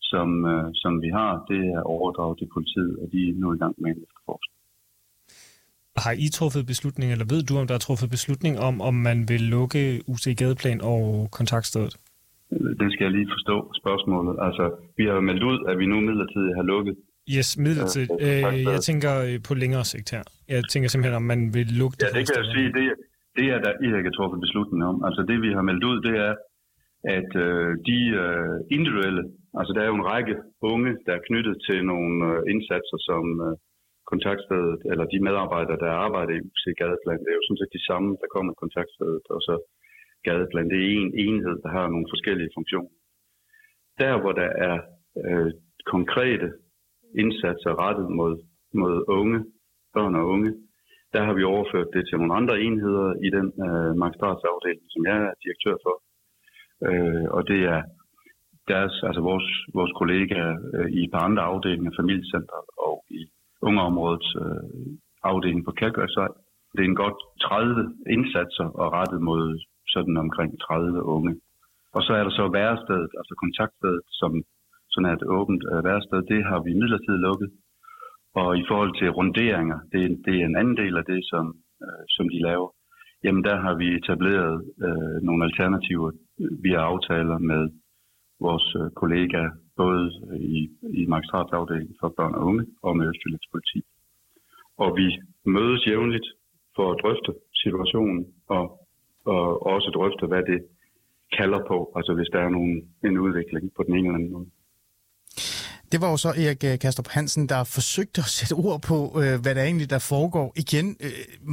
[0.00, 3.58] som, øh, som vi har, det er overdraget til politiet, og de er nu i
[3.62, 4.61] gang med en efterforskning.
[5.96, 9.18] Har I truffet beslutning, eller ved du, om der er truffet beslutning om, om man
[9.28, 9.82] vil lukke
[10.12, 11.94] UC Gadeplan og kontaktstedet?
[12.80, 14.34] Det skal jeg lige forstå spørgsmålet.
[14.46, 14.64] Altså,
[14.98, 16.94] vi har meldt ud, at vi nu midlertidigt har lukket.
[17.36, 18.10] Yes, midlertidigt.
[18.20, 20.22] Ja, Øh, jeg tænker øh, på længere sigt her.
[20.54, 22.84] Jeg tænker simpelthen, om man vil lukke Ja, her det kan jeg sige, det,
[23.38, 24.96] det er der ikke har truffet beslutning om.
[25.06, 26.34] Altså det, vi har meldt ud, det er,
[27.18, 29.22] at øh, de øh, individuelle,
[29.58, 30.34] altså der er jo en række
[30.72, 33.54] unge, der er knyttet til nogle øh, indsatser, som øh,
[34.12, 37.86] kontaktstedet, eller de medarbejdere, der arbejder i UC Gadeplan, det er jo sådan set de
[37.90, 39.54] samme, der kommer i kontaktstedet, og så
[40.26, 42.92] Gadeplan, det er en enhed, der har nogle forskellige funktioner.
[44.00, 44.76] Der, hvor der er
[45.24, 45.50] øh,
[45.94, 46.48] konkrete
[47.22, 48.34] indsatser rettet mod,
[48.80, 49.38] mod unge,
[49.94, 50.50] børn og unge,
[51.14, 55.16] der har vi overført det til nogle andre enheder i den øh, magistratsafdeling, som jeg
[55.28, 55.94] er direktør for.
[56.86, 57.80] Øh, og det er
[58.72, 59.48] deres, altså vores,
[59.78, 62.91] vores kollegaer øh, i et par andre afdelinger, familiecenter og
[63.68, 64.64] ungeområdets øh,
[65.30, 66.32] afdeling på Kærgørsvej.
[66.74, 69.42] Det er en godt 30 indsatser og rettet mod
[69.94, 71.32] sådan omkring 30 unge.
[71.96, 74.32] Og så er der så værestedet, altså kontaktstedet, som
[74.92, 76.18] sådan er et åbent øh, værested.
[76.32, 77.50] Det har vi midlertidigt lukket.
[78.40, 81.44] Og i forhold til runderinger, det, det er en anden del af det, som,
[81.84, 82.70] øh, som de laver.
[83.24, 84.54] Jamen der har vi etableret
[84.86, 86.10] øh, nogle alternativer
[86.64, 87.62] via aftaler med
[88.48, 89.50] vores øh, kollega, kollegaer,
[89.82, 90.02] både
[90.58, 90.60] i,
[91.00, 93.80] i magistratsafdelingen for børn og unge og med Østjyllands politi.
[94.82, 95.06] Og vi
[95.56, 96.28] mødes jævnligt
[96.76, 97.32] for at drøfte
[97.62, 98.26] situationen
[98.56, 98.64] og,
[99.24, 100.60] og også drøfte, hvad det
[101.38, 104.48] kalder på, altså hvis der er nogen, en udvikling på den ene eller anden måde.
[105.92, 109.34] Det var jo så Erik øh, Kastrup Hansen, der forsøgte at sætte ord på, øh,
[109.42, 110.52] hvad der egentlig der foregår.
[110.56, 110.96] Igen,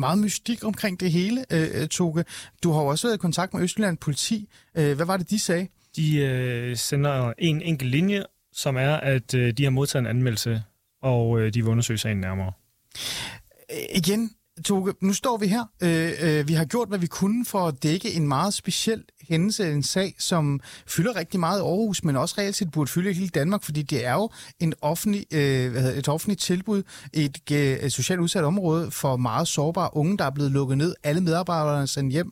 [0.05, 1.39] meget mystik omkring det hele,
[1.87, 2.23] Toge.
[2.63, 4.37] Du har jo også været i kontakt med Østjylland Politi.
[4.73, 5.67] Hvad var det, de sagde?
[5.95, 8.23] De øh, sender en enkelt linje,
[8.53, 10.63] som er, at øh, de har modtaget en anmeldelse,
[11.01, 12.51] og øh, de vil undersøge sagen nærmere.
[13.71, 14.31] Øh, igen,
[14.65, 15.65] Toge, nu står vi her.
[15.83, 19.71] Øh, øh, vi har gjort, hvad vi kunne for at dække en meget speciel hændelse,
[19.71, 23.29] en sag, som fylder rigtig meget i Aarhus, men også reelt set burde fylde hele
[23.29, 24.29] Danmark, fordi det er jo
[24.59, 26.83] en offentlig, øh, hvad hedder, et offentligt tilbud
[27.13, 30.77] i et, øh, et socialt udsat område for meget sårbare unge, der er blevet lukket
[30.77, 30.95] ned.
[31.03, 32.31] Alle medarbejderne er sendt hjem.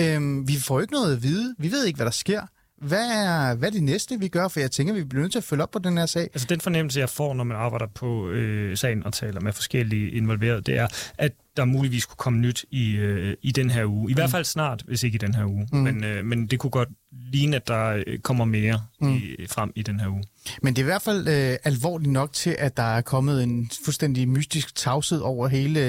[0.00, 1.54] Øh, vi får ikke noget at vide.
[1.58, 2.40] Vi ved ikke, hvad der sker.
[2.76, 4.48] Hvad er, hvad er det næste, vi gør?
[4.48, 6.22] For jeg tænker, vi bliver nødt til at følge op på den her sag.
[6.22, 10.10] Altså den fornemmelse, jeg får, når man arbejder på øh, sagen og taler med forskellige
[10.10, 14.10] involverede, det er, at der muligvis kunne komme nyt i, øh, i den her uge.
[14.10, 14.16] I mm.
[14.16, 15.68] hvert fald snart, hvis ikke i den her uge.
[15.72, 15.78] Mm.
[15.78, 16.88] Men, øh, men det kunne godt
[17.32, 19.14] ligne, at der øh, kommer mere mm.
[19.14, 20.24] i, frem i den her uge.
[20.62, 23.70] Men det er i hvert fald øh, alvorligt nok til, at der er kommet en
[23.84, 25.80] fuldstændig mystisk tavshed over hele,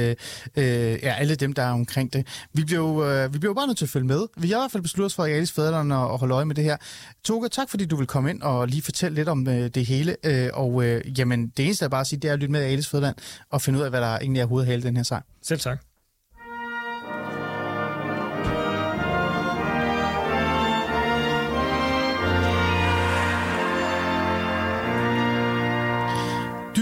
[0.56, 2.28] øh, ja, alle dem, der er omkring det.
[2.54, 4.28] Vi bliver, jo, øh, vi bliver jo bare nødt til at følge med.
[4.38, 6.56] Vi har i hvert fald besluttet os for i Alice Fædrene at holde øje med
[6.56, 6.78] det her.
[7.24, 10.16] Toga, tak fordi du vil komme ind og lige fortælle lidt om øh, det hele.
[10.24, 12.66] Øh, og øh, jamen, det eneste, jeg bare sige, det er at lytte med i
[12.66, 13.16] Alice Fædreland
[13.50, 15.22] og finde ud af, hvad der egentlig er hovedet den her sag.
[15.58, 15.87] Selv tak.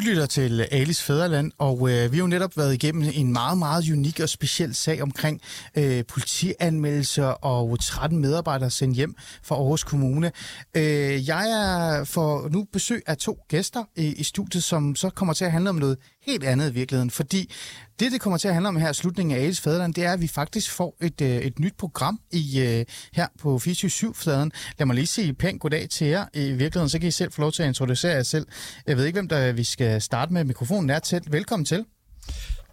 [0.05, 3.91] Lytter til Alice Fæderland, og øh, vi har jo netop været igennem en meget, meget
[3.91, 5.41] unik og speciel sag omkring
[5.77, 10.31] øh, politianmeldelser og 13 medarbejdere sendt hjem fra Aarhus Kommune.
[10.75, 15.33] Øh, jeg er for nu besøg af to gæster i, i studiet, som så kommer
[15.33, 17.53] til at handle om noget helt andet i virkeligheden, fordi
[17.99, 20.13] det, det kommer til at handle om her i slutningen af Alice Fæderland, det er,
[20.13, 24.51] at vi faktisk får et, øh, et nyt program i øh, her på 24-7-fladen.
[24.79, 26.25] Lad mig lige sige pænt goddag til jer.
[26.33, 28.47] I virkeligheden, så kan I selv få lov til at introducere jer selv.
[28.87, 30.43] Jeg ved ikke, hvem der vi skal starte med.
[30.43, 31.31] Mikrofonen er tæt.
[31.31, 31.85] Velkommen til.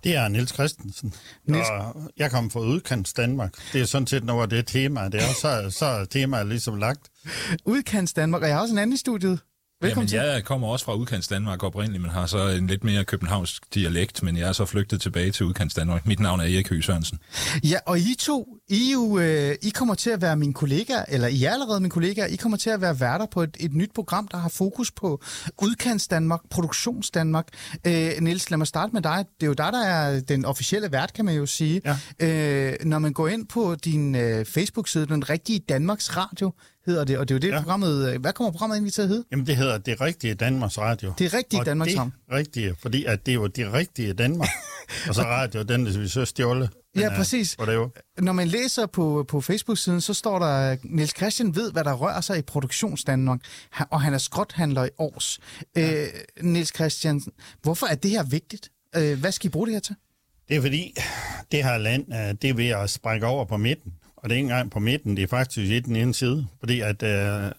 [0.04, 1.14] Det er Niels Christensen,
[1.46, 1.68] Niels...
[1.68, 3.54] og jeg kommer fra Udkants Danmark.
[3.72, 7.00] Det er sådan set af det tema, det er, så, så er temaet ligesom lagt.
[7.64, 9.40] Udkants Danmark, og jeg har også en anden i studiet.
[9.82, 13.04] Velkommen Jamen, jeg kommer også fra udkants Danmark oprindeligt, men har så en lidt mere
[13.04, 16.06] københavnsk dialekt, men jeg er så flygtet tilbage til udkants Danmark.
[16.06, 17.18] Mit navn er Erik Høgh Sørensen.
[17.64, 21.28] Ja, og I to, I, jo, øh, I kommer til at være mine kollegaer, eller
[21.28, 23.90] I er allerede mine kollegaer, I kommer til at være værter på et, et nyt
[23.94, 25.22] program, der har fokus på
[25.62, 27.48] udkants Danmark, produktions Danmark.
[27.86, 29.24] Øh, Niels, lad mig starte med dig.
[29.40, 31.80] Det er jo dig, der er den officielle vært, kan man jo sige.
[32.20, 32.28] Ja.
[32.70, 36.52] Øh, når man går ind på din øh, Facebook-side, den rigtige Danmarks Radio,
[36.86, 37.60] hedder det, og det er jo det ja.
[37.60, 38.14] programmet...
[38.14, 39.24] Øh, hvad kommer programmet egentlig til at hedde?
[39.30, 41.12] Jamen, det hedder Det Rigtige Danmarks Radio.
[41.18, 42.10] Det Rigtige Danmarks Radio.
[42.28, 44.48] det rigtige, fordi at det er jo Det Rigtige Danmark.
[45.08, 46.70] og så radio, den vi så stjålet.
[46.96, 47.56] Ja, øh, præcis.
[47.60, 47.90] Det jo.
[48.18, 52.20] Når man læser på, på Facebook-siden, så står der, Niels Christian ved, hvad der rører
[52.20, 53.40] sig i produktionsdanmark,
[53.90, 55.40] og han er skråthandler i års.
[55.76, 56.02] Ja.
[56.02, 56.08] Øh,
[56.40, 57.22] Niels Christian,
[57.62, 58.70] hvorfor er det her vigtigt?
[58.96, 59.96] Øh, hvad skal I bruge det her til?
[60.48, 60.94] Det er fordi,
[61.52, 63.92] det her land, det er ved at sprække over på midten.
[64.22, 66.46] Og det er ikke engang på midten, det er faktisk i den ene side.
[66.60, 67.52] Fordi at øh,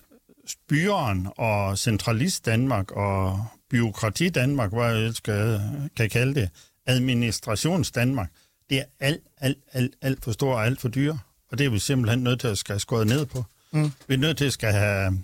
[0.70, 5.62] byren og centralist Danmark og byråkrati Danmark, hvad jeg skal,
[5.98, 6.50] kan kalde det,
[6.86, 8.30] administrations Danmark,
[8.70, 11.16] det er alt, alt, alt, alt for stor og alt for dyr.
[11.52, 13.44] Og det er vi simpelthen nødt til at skal skåret ned på.
[13.72, 13.92] Mm.
[14.08, 15.24] Vi er nødt til at skal have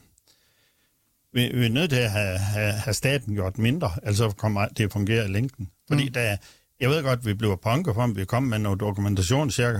[1.33, 4.83] vi, vi er nødt til at have, have, have staten gjort mindre, altså kommer det
[4.83, 5.69] at fungere i længden.
[5.87, 6.13] Fordi mm.
[6.13, 6.37] der,
[6.79, 9.51] jeg ved godt, at vi bliver punker for, om vi kommer med noget dokumentation.
[9.51, 9.79] Cirka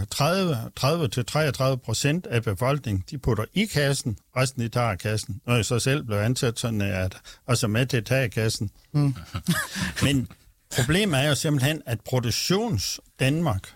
[1.73, 5.41] 30-33 procent af befolkningen, de putter i kassen, resten de tager kassen.
[5.45, 8.69] Når jeg så selv blev ansat sådan, at også med til at tage kassen.
[8.91, 9.15] Mm.
[10.03, 10.27] Men
[10.75, 13.73] problemet er jo simpelthen, at produktions Danmark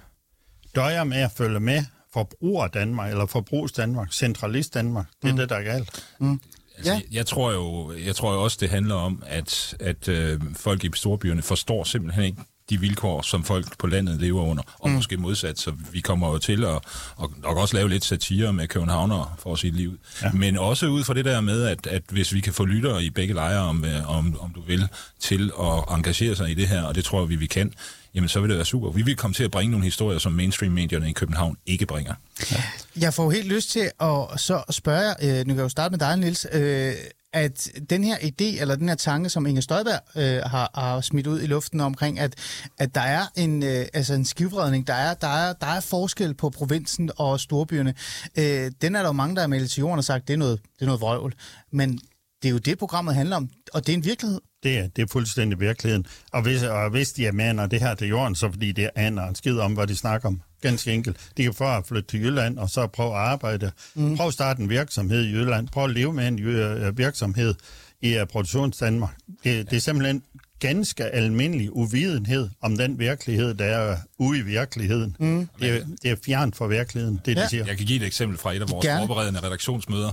[0.75, 5.05] døjer med at følge med forbruger Danmark, eller forbrugs Danmark, centralist Danmark.
[5.21, 5.37] Det er mm.
[5.37, 6.05] det, der er galt.
[6.19, 6.39] Mm.
[6.77, 6.97] Altså, ja.
[6.97, 10.83] jeg, jeg tror jo jeg tror jo også, det handler om, at, at øh, folk
[10.83, 14.95] i storbyerne forstår simpelthen ikke de vilkår, som folk på landet lever under, og mm.
[14.95, 16.79] måske modsat, så vi kommer jo til at
[17.15, 19.97] og, og også lave lidt satire med københavner for sit liv.
[20.21, 20.31] Ja.
[20.31, 23.09] Men også ud fra det der med, at, at hvis vi kan få lyttere i
[23.09, 24.87] begge lejre, om, øh, om, om du vil,
[25.19, 27.73] til at engagere sig i det her, og det tror jeg, vi, vi kan,
[28.15, 28.91] jamen så vil det være super.
[28.91, 32.13] Vi vil komme til at bringe nogle historier, som mainstream-medierne i København ikke bringer.
[32.51, 32.63] Ja.
[32.95, 35.99] Jeg får helt lyst til at så spørge, øh, nu kan jeg jo starte med
[35.99, 36.93] dig, Niels, øh,
[37.33, 41.27] at den her idé, eller den her tanke, som Inger Støjberg øh, har, har smidt
[41.27, 42.35] ud i luften omkring, at,
[42.77, 46.33] at der er en, øh, altså en skivredning, der er, der, er, der er forskel
[46.33, 47.93] på provinsen og storbyerne,
[48.37, 50.37] øh, den er der jo mange, der har meldt til jorden og sagt, det er
[50.37, 51.33] noget, det er noget vrøvl.
[51.71, 51.99] Men
[52.43, 54.41] det er jo det, programmet handler om, og det er en virkelighed.
[54.63, 56.05] Det er, det er fuldstændig virkeligheden.
[56.31, 59.27] Og hvis, og hvis de er maner det her til jorden, så fordi det aner
[59.27, 60.41] en skid om, hvad de snakker om.
[60.61, 61.17] Ganske enkelt.
[61.37, 63.71] De kan få at flytte til Jylland, og så prøve at arbejde.
[63.95, 64.17] Mm.
[64.17, 65.67] Prøv at starte en virksomhed i Jylland.
[65.67, 67.55] Prøv at leve med en øh, virksomhed
[68.01, 69.15] i uh, produktionsdanmark.
[69.43, 70.23] Det, det er simpelthen
[70.59, 75.15] ganske almindelig uvidenhed om den virkelighed, der er ude i virkeligheden.
[75.19, 75.49] Mm.
[75.59, 77.43] Det, er, det er fjernt fra virkeligheden, det ja.
[77.43, 77.65] de siger.
[77.65, 79.07] Jeg kan give et eksempel fra et af vores Gerne.
[79.07, 80.11] forberedende redaktionsmøder,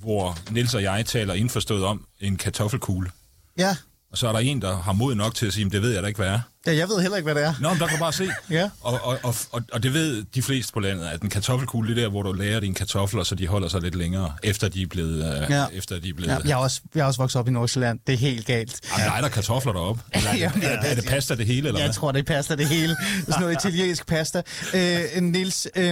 [0.00, 3.10] hvor Nils og jeg taler indforstået om en kartoffelkugle.
[3.58, 3.76] Ja.
[4.12, 6.02] Og så er der en, der har mod nok til at sige, det ved jeg
[6.02, 6.40] da ikke, hvad er.
[6.66, 7.54] Ja, jeg ved heller ikke, hvad det er.
[7.60, 8.28] Nå, men der kan bare se.
[8.50, 8.70] ja.
[8.80, 11.98] Og, og, og, og, og det ved de fleste på landet, at en kartoffelkugle, det
[11.98, 14.82] er der, hvor du lærer dine kartofler, så de holder sig lidt længere, efter de
[14.82, 15.42] er blevet...
[15.42, 15.66] Øh, ja.
[15.72, 18.00] efter de er blevet ja, jeg, er også, jeg er også vokset op i Nordsjælland.
[18.06, 18.80] Det er helt galt.
[18.98, 20.02] Jamen, der er der kartofler deroppe.
[20.14, 21.94] Eller, ja, er, er, er det pasta det hele, eller Jeg hvad?
[21.94, 22.96] tror, det er pasta det hele.
[23.26, 24.42] Sådan noget italiensk pasta.
[24.74, 25.84] Øh, Niels, øh,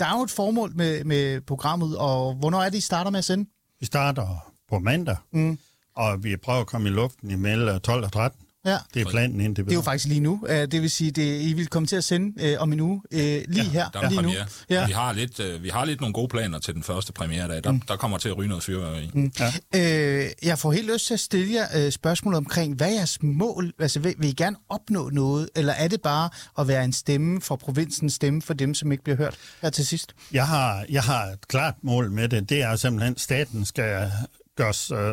[0.00, 3.18] der er jo et formål med, med programmet, og hvornår er det, I starter med
[3.18, 3.50] at sende?
[3.80, 5.58] Vi starter på mandag, mm.
[5.96, 8.46] Og vi prøver at komme i luften imellem 12 og 13.
[8.66, 8.78] Ja.
[8.94, 10.40] Det er planen indtil Det er jo faktisk lige nu.
[10.48, 13.20] Det vil sige, det I vil komme til at sende øh, om en uge øh,
[13.20, 13.88] lige ja, her.
[13.88, 14.32] Der er lige nu.
[14.70, 14.86] Ja.
[14.86, 17.64] Vi, har lidt, øh, vi har lidt nogle gode planer til den første premiere dag.
[17.64, 17.80] Der, mm.
[17.80, 19.10] der kommer til at ryge noget fyrværkeri.
[19.14, 19.32] Mm.
[19.74, 20.22] Ja.
[20.24, 23.22] Øh, jeg får helt lyst til at stille jer øh, spørgsmål omkring, hvad er jeres
[23.22, 23.72] mål?
[23.78, 27.40] Altså, vil, vil I gerne opnå noget, eller er det bare at være en stemme
[27.40, 30.14] for provinsen, stemme for dem, som ikke bliver hørt her til sidst?
[30.32, 32.48] Jeg har, jeg har et klart mål med det.
[32.48, 34.10] Det er simpelthen, at staten skal
[34.56, 35.12] gøres øh,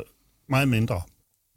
[0.50, 1.02] meget mindre.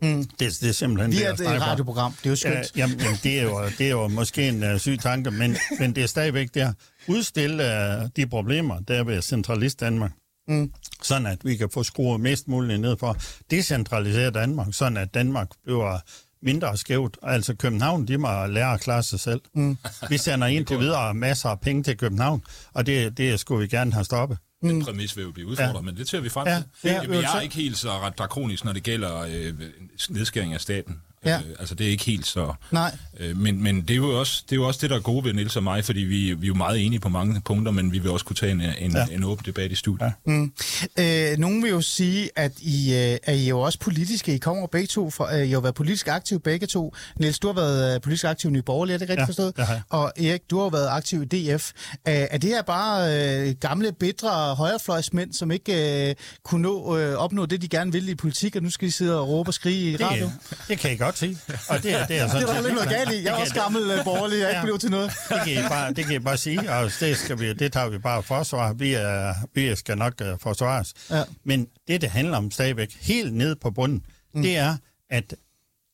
[0.02, 0.24] Mm.
[0.24, 2.12] Det, det er simpelthen Vi det, er et radioprogram.
[2.12, 2.54] Det er jo skønt.
[2.54, 5.56] Ja, jamen, jamen, det, er jo, det er jo måske en uh, syg tanke, men,
[5.80, 6.72] men det er stadigvæk der.
[7.08, 10.12] Udstille uh, de problemer, der er ved centralist Danmark.
[10.48, 10.72] Mm.
[11.02, 13.16] Sådan at vi kan få skruet mest muligt ned for
[13.50, 15.98] decentralisere Danmark, sådan at Danmark bliver
[16.42, 17.18] mindre skævt.
[17.22, 19.40] Altså København, de må lære at klare sig selv.
[19.54, 19.78] Mm.
[20.08, 23.68] Vi sender ind til videre masser af penge til København, og det, det skulle vi
[23.68, 24.38] gerne have stoppet.
[24.60, 25.80] Den præmis vil jo blive udfordret, ja.
[25.80, 26.90] men det ser vi frem til.
[26.90, 29.54] Ja, ja, vi er ikke helt så ret drakonisk, når det gælder øh,
[30.08, 31.02] nedskæring af staten.
[31.26, 31.38] Ja.
[31.38, 32.54] Øh, altså, det er ikke helt så...
[32.70, 32.96] Nej.
[33.20, 35.24] Øh, men men det, er jo også, det er jo også det, der er gode
[35.24, 37.92] ved Niels og mig, fordi vi, vi er jo meget enige på mange punkter, men
[37.92, 39.06] vi vil også kunne tage en, en, ja.
[39.12, 40.12] en åben debat i studiet.
[40.26, 40.32] Ja.
[40.32, 40.52] Mm.
[40.98, 44.34] Øh, nogen vil jo sige, at I, øh, er I jo også politiske.
[44.34, 45.36] I kommer begge to fra...
[45.38, 46.94] Øh, I har været politisk aktiv begge to.
[47.20, 49.52] Niels, du har været øh, politisk aktiv i Nye Borgerlige, er det rigtigt Ja, forstået?
[49.58, 49.82] jeg.
[49.90, 51.70] Og Erik, du har været aktiv i DF.
[52.08, 53.14] Øh, er det her bare
[53.48, 56.14] øh, gamle, bedre højrefløjsmænd, som ikke øh,
[56.44, 59.20] kunne nå, øh, opnå det, de gerne ville i politik, og nu skal de sidde
[59.20, 60.24] og råbe og skrige i radio?
[60.50, 61.38] Det, det kan I godt sige.
[61.68, 63.22] Og det, er- det er, Det sådan er der heller ikke noget galt i.
[63.22, 65.10] Jeg er det også gammel øh, borgerlig, jeg er ikke blevet til noget.
[65.28, 67.88] Det kan, I bare, det kan I bare sige, og det, skal vi, det tager
[67.88, 68.72] vi bare forsvar.
[68.72, 70.94] Vi, er, vi skal nok uh, forsvares.
[71.10, 71.22] Ja.
[71.44, 74.02] Men det, det handler om stadigvæk, helt ned på bunden,
[74.34, 74.42] mm.
[74.42, 74.76] det er,
[75.10, 75.34] at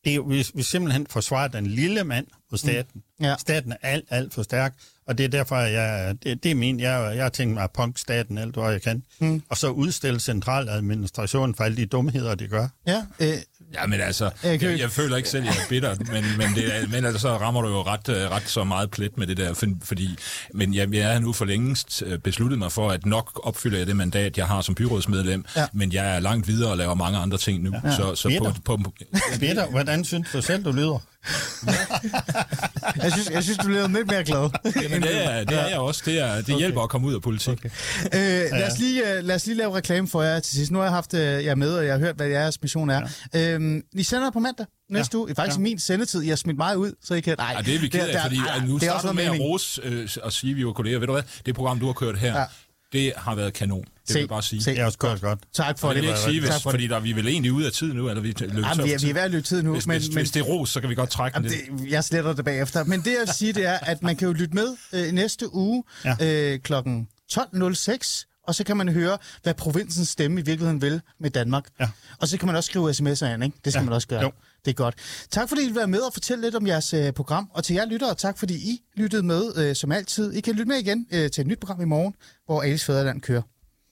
[0.05, 2.91] det, vi, vi simpelthen forsvarer den lille mand på staten.
[2.95, 3.01] Mm.
[3.23, 3.35] Ja.
[3.39, 4.73] Staten er alt, alt for stærk,
[5.07, 7.71] og det er derfor, jeg, det, det er min, jeg, jeg har tænkt mig at
[7.71, 9.03] punk staten alt, hvad jeg kan.
[9.19, 9.41] Mm.
[9.49, 12.67] Og så udstille centraladministrationen for alle de dumheder, de gør.
[12.87, 13.33] Ja, øh,
[13.73, 16.55] Ja, men altså, Jeg jeg, jeg føler ikke selv, at jeg er bitter, men, men,
[16.55, 19.37] det, men altså, så rammer du jo ret, øh, ret så meget plet med det
[19.37, 20.15] der, for- fordi,
[20.53, 23.87] men jeg, jeg er nu for længst øh, besluttet mig for, at nok opfylder jeg
[23.87, 25.65] det mandat, jeg har som byrådsmedlem, Ja.
[25.73, 27.91] men jeg er langt videre og laver mange andre ting nu, ja.
[27.95, 28.53] så, så på, Bitter.
[28.65, 28.79] på,
[29.39, 30.99] Peter, hvordan synes du selv, du lyder?
[33.03, 34.49] Jeg, synes, jeg synes, du bliver lidt mere glad.
[34.81, 37.21] Jamen, det er, det er jeg også, det, er, det hjælper at komme ud af
[37.21, 37.53] politik.
[37.53, 37.69] Okay.
[38.05, 40.71] Øh, lad, os lige, øh, lad os lige lave reklame for jer til sidst.
[40.71, 43.01] Nu har jeg haft øh, jer med, og jeg har hørt, hvad jeres mission er.
[43.33, 43.53] Ja.
[43.53, 45.21] Øhm, I sender på mandag næste ja.
[45.21, 45.35] uge.
[45.35, 45.61] Faktisk ja.
[45.61, 46.21] min sendetid.
[46.21, 47.35] I har smidt mig ud, så I kan...
[47.37, 49.23] Nej, Ja, det er vi ked af, fordi ej, nu det er starter du med
[49.25, 49.51] noget at mening.
[49.51, 50.99] rose øh, og sige, at vi er kolleger.
[50.99, 51.23] Ved du hvad?
[51.45, 52.45] Det program, du har kørt her, ja.
[52.93, 53.85] det har været kanon.
[54.07, 54.63] Det Se, vil jeg bare sige.
[54.63, 54.71] se.
[54.71, 55.39] Det er også godt, godt.
[55.53, 56.15] Tak for Og det vil det.
[56.15, 57.93] jeg ikke sige, hvis, Tak for fordi der, vi er vel egentlig ude af tid
[57.93, 59.87] nu, eller vi løber Jamen, vi, er, vi er ved at løbe tid nu, Hvis,
[59.87, 61.91] men, hvis, men hvis det er ros, så kan vi godt trække Jamen, den det,
[61.91, 62.83] jeg sletter det bagefter.
[62.83, 65.53] Men det jeg vil sige, det er, at man kan jo lytte med øh, næste
[65.53, 66.15] uge Ja.
[66.53, 66.73] øh, kl.
[67.33, 71.65] 12.06, og så kan man høre, hvad provinsens stemme i virkeligheden vil med Danmark.
[71.79, 71.89] Ja.
[72.21, 73.57] Og så kan man også skrive sms'er ind, ikke?
[73.65, 73.85] Det skal Ja.
[73.85, 74.21] man også gøre.
[74.21, 74.31] Jo.
[74.65, 74.95] Det er godt.
[75.31, 77.49] Tak fordi I vil være med og fortælle lidt om jeres øh, program.
[77.53, 80.33] Og til jer lyttere, tak fordi I lyttede med, øh, som altid.
[80.33, 82.13] I kan lytte med igen øh, til et nyt program i morgen,
[82.45, 83.41] hvor Alice Fæderland kører.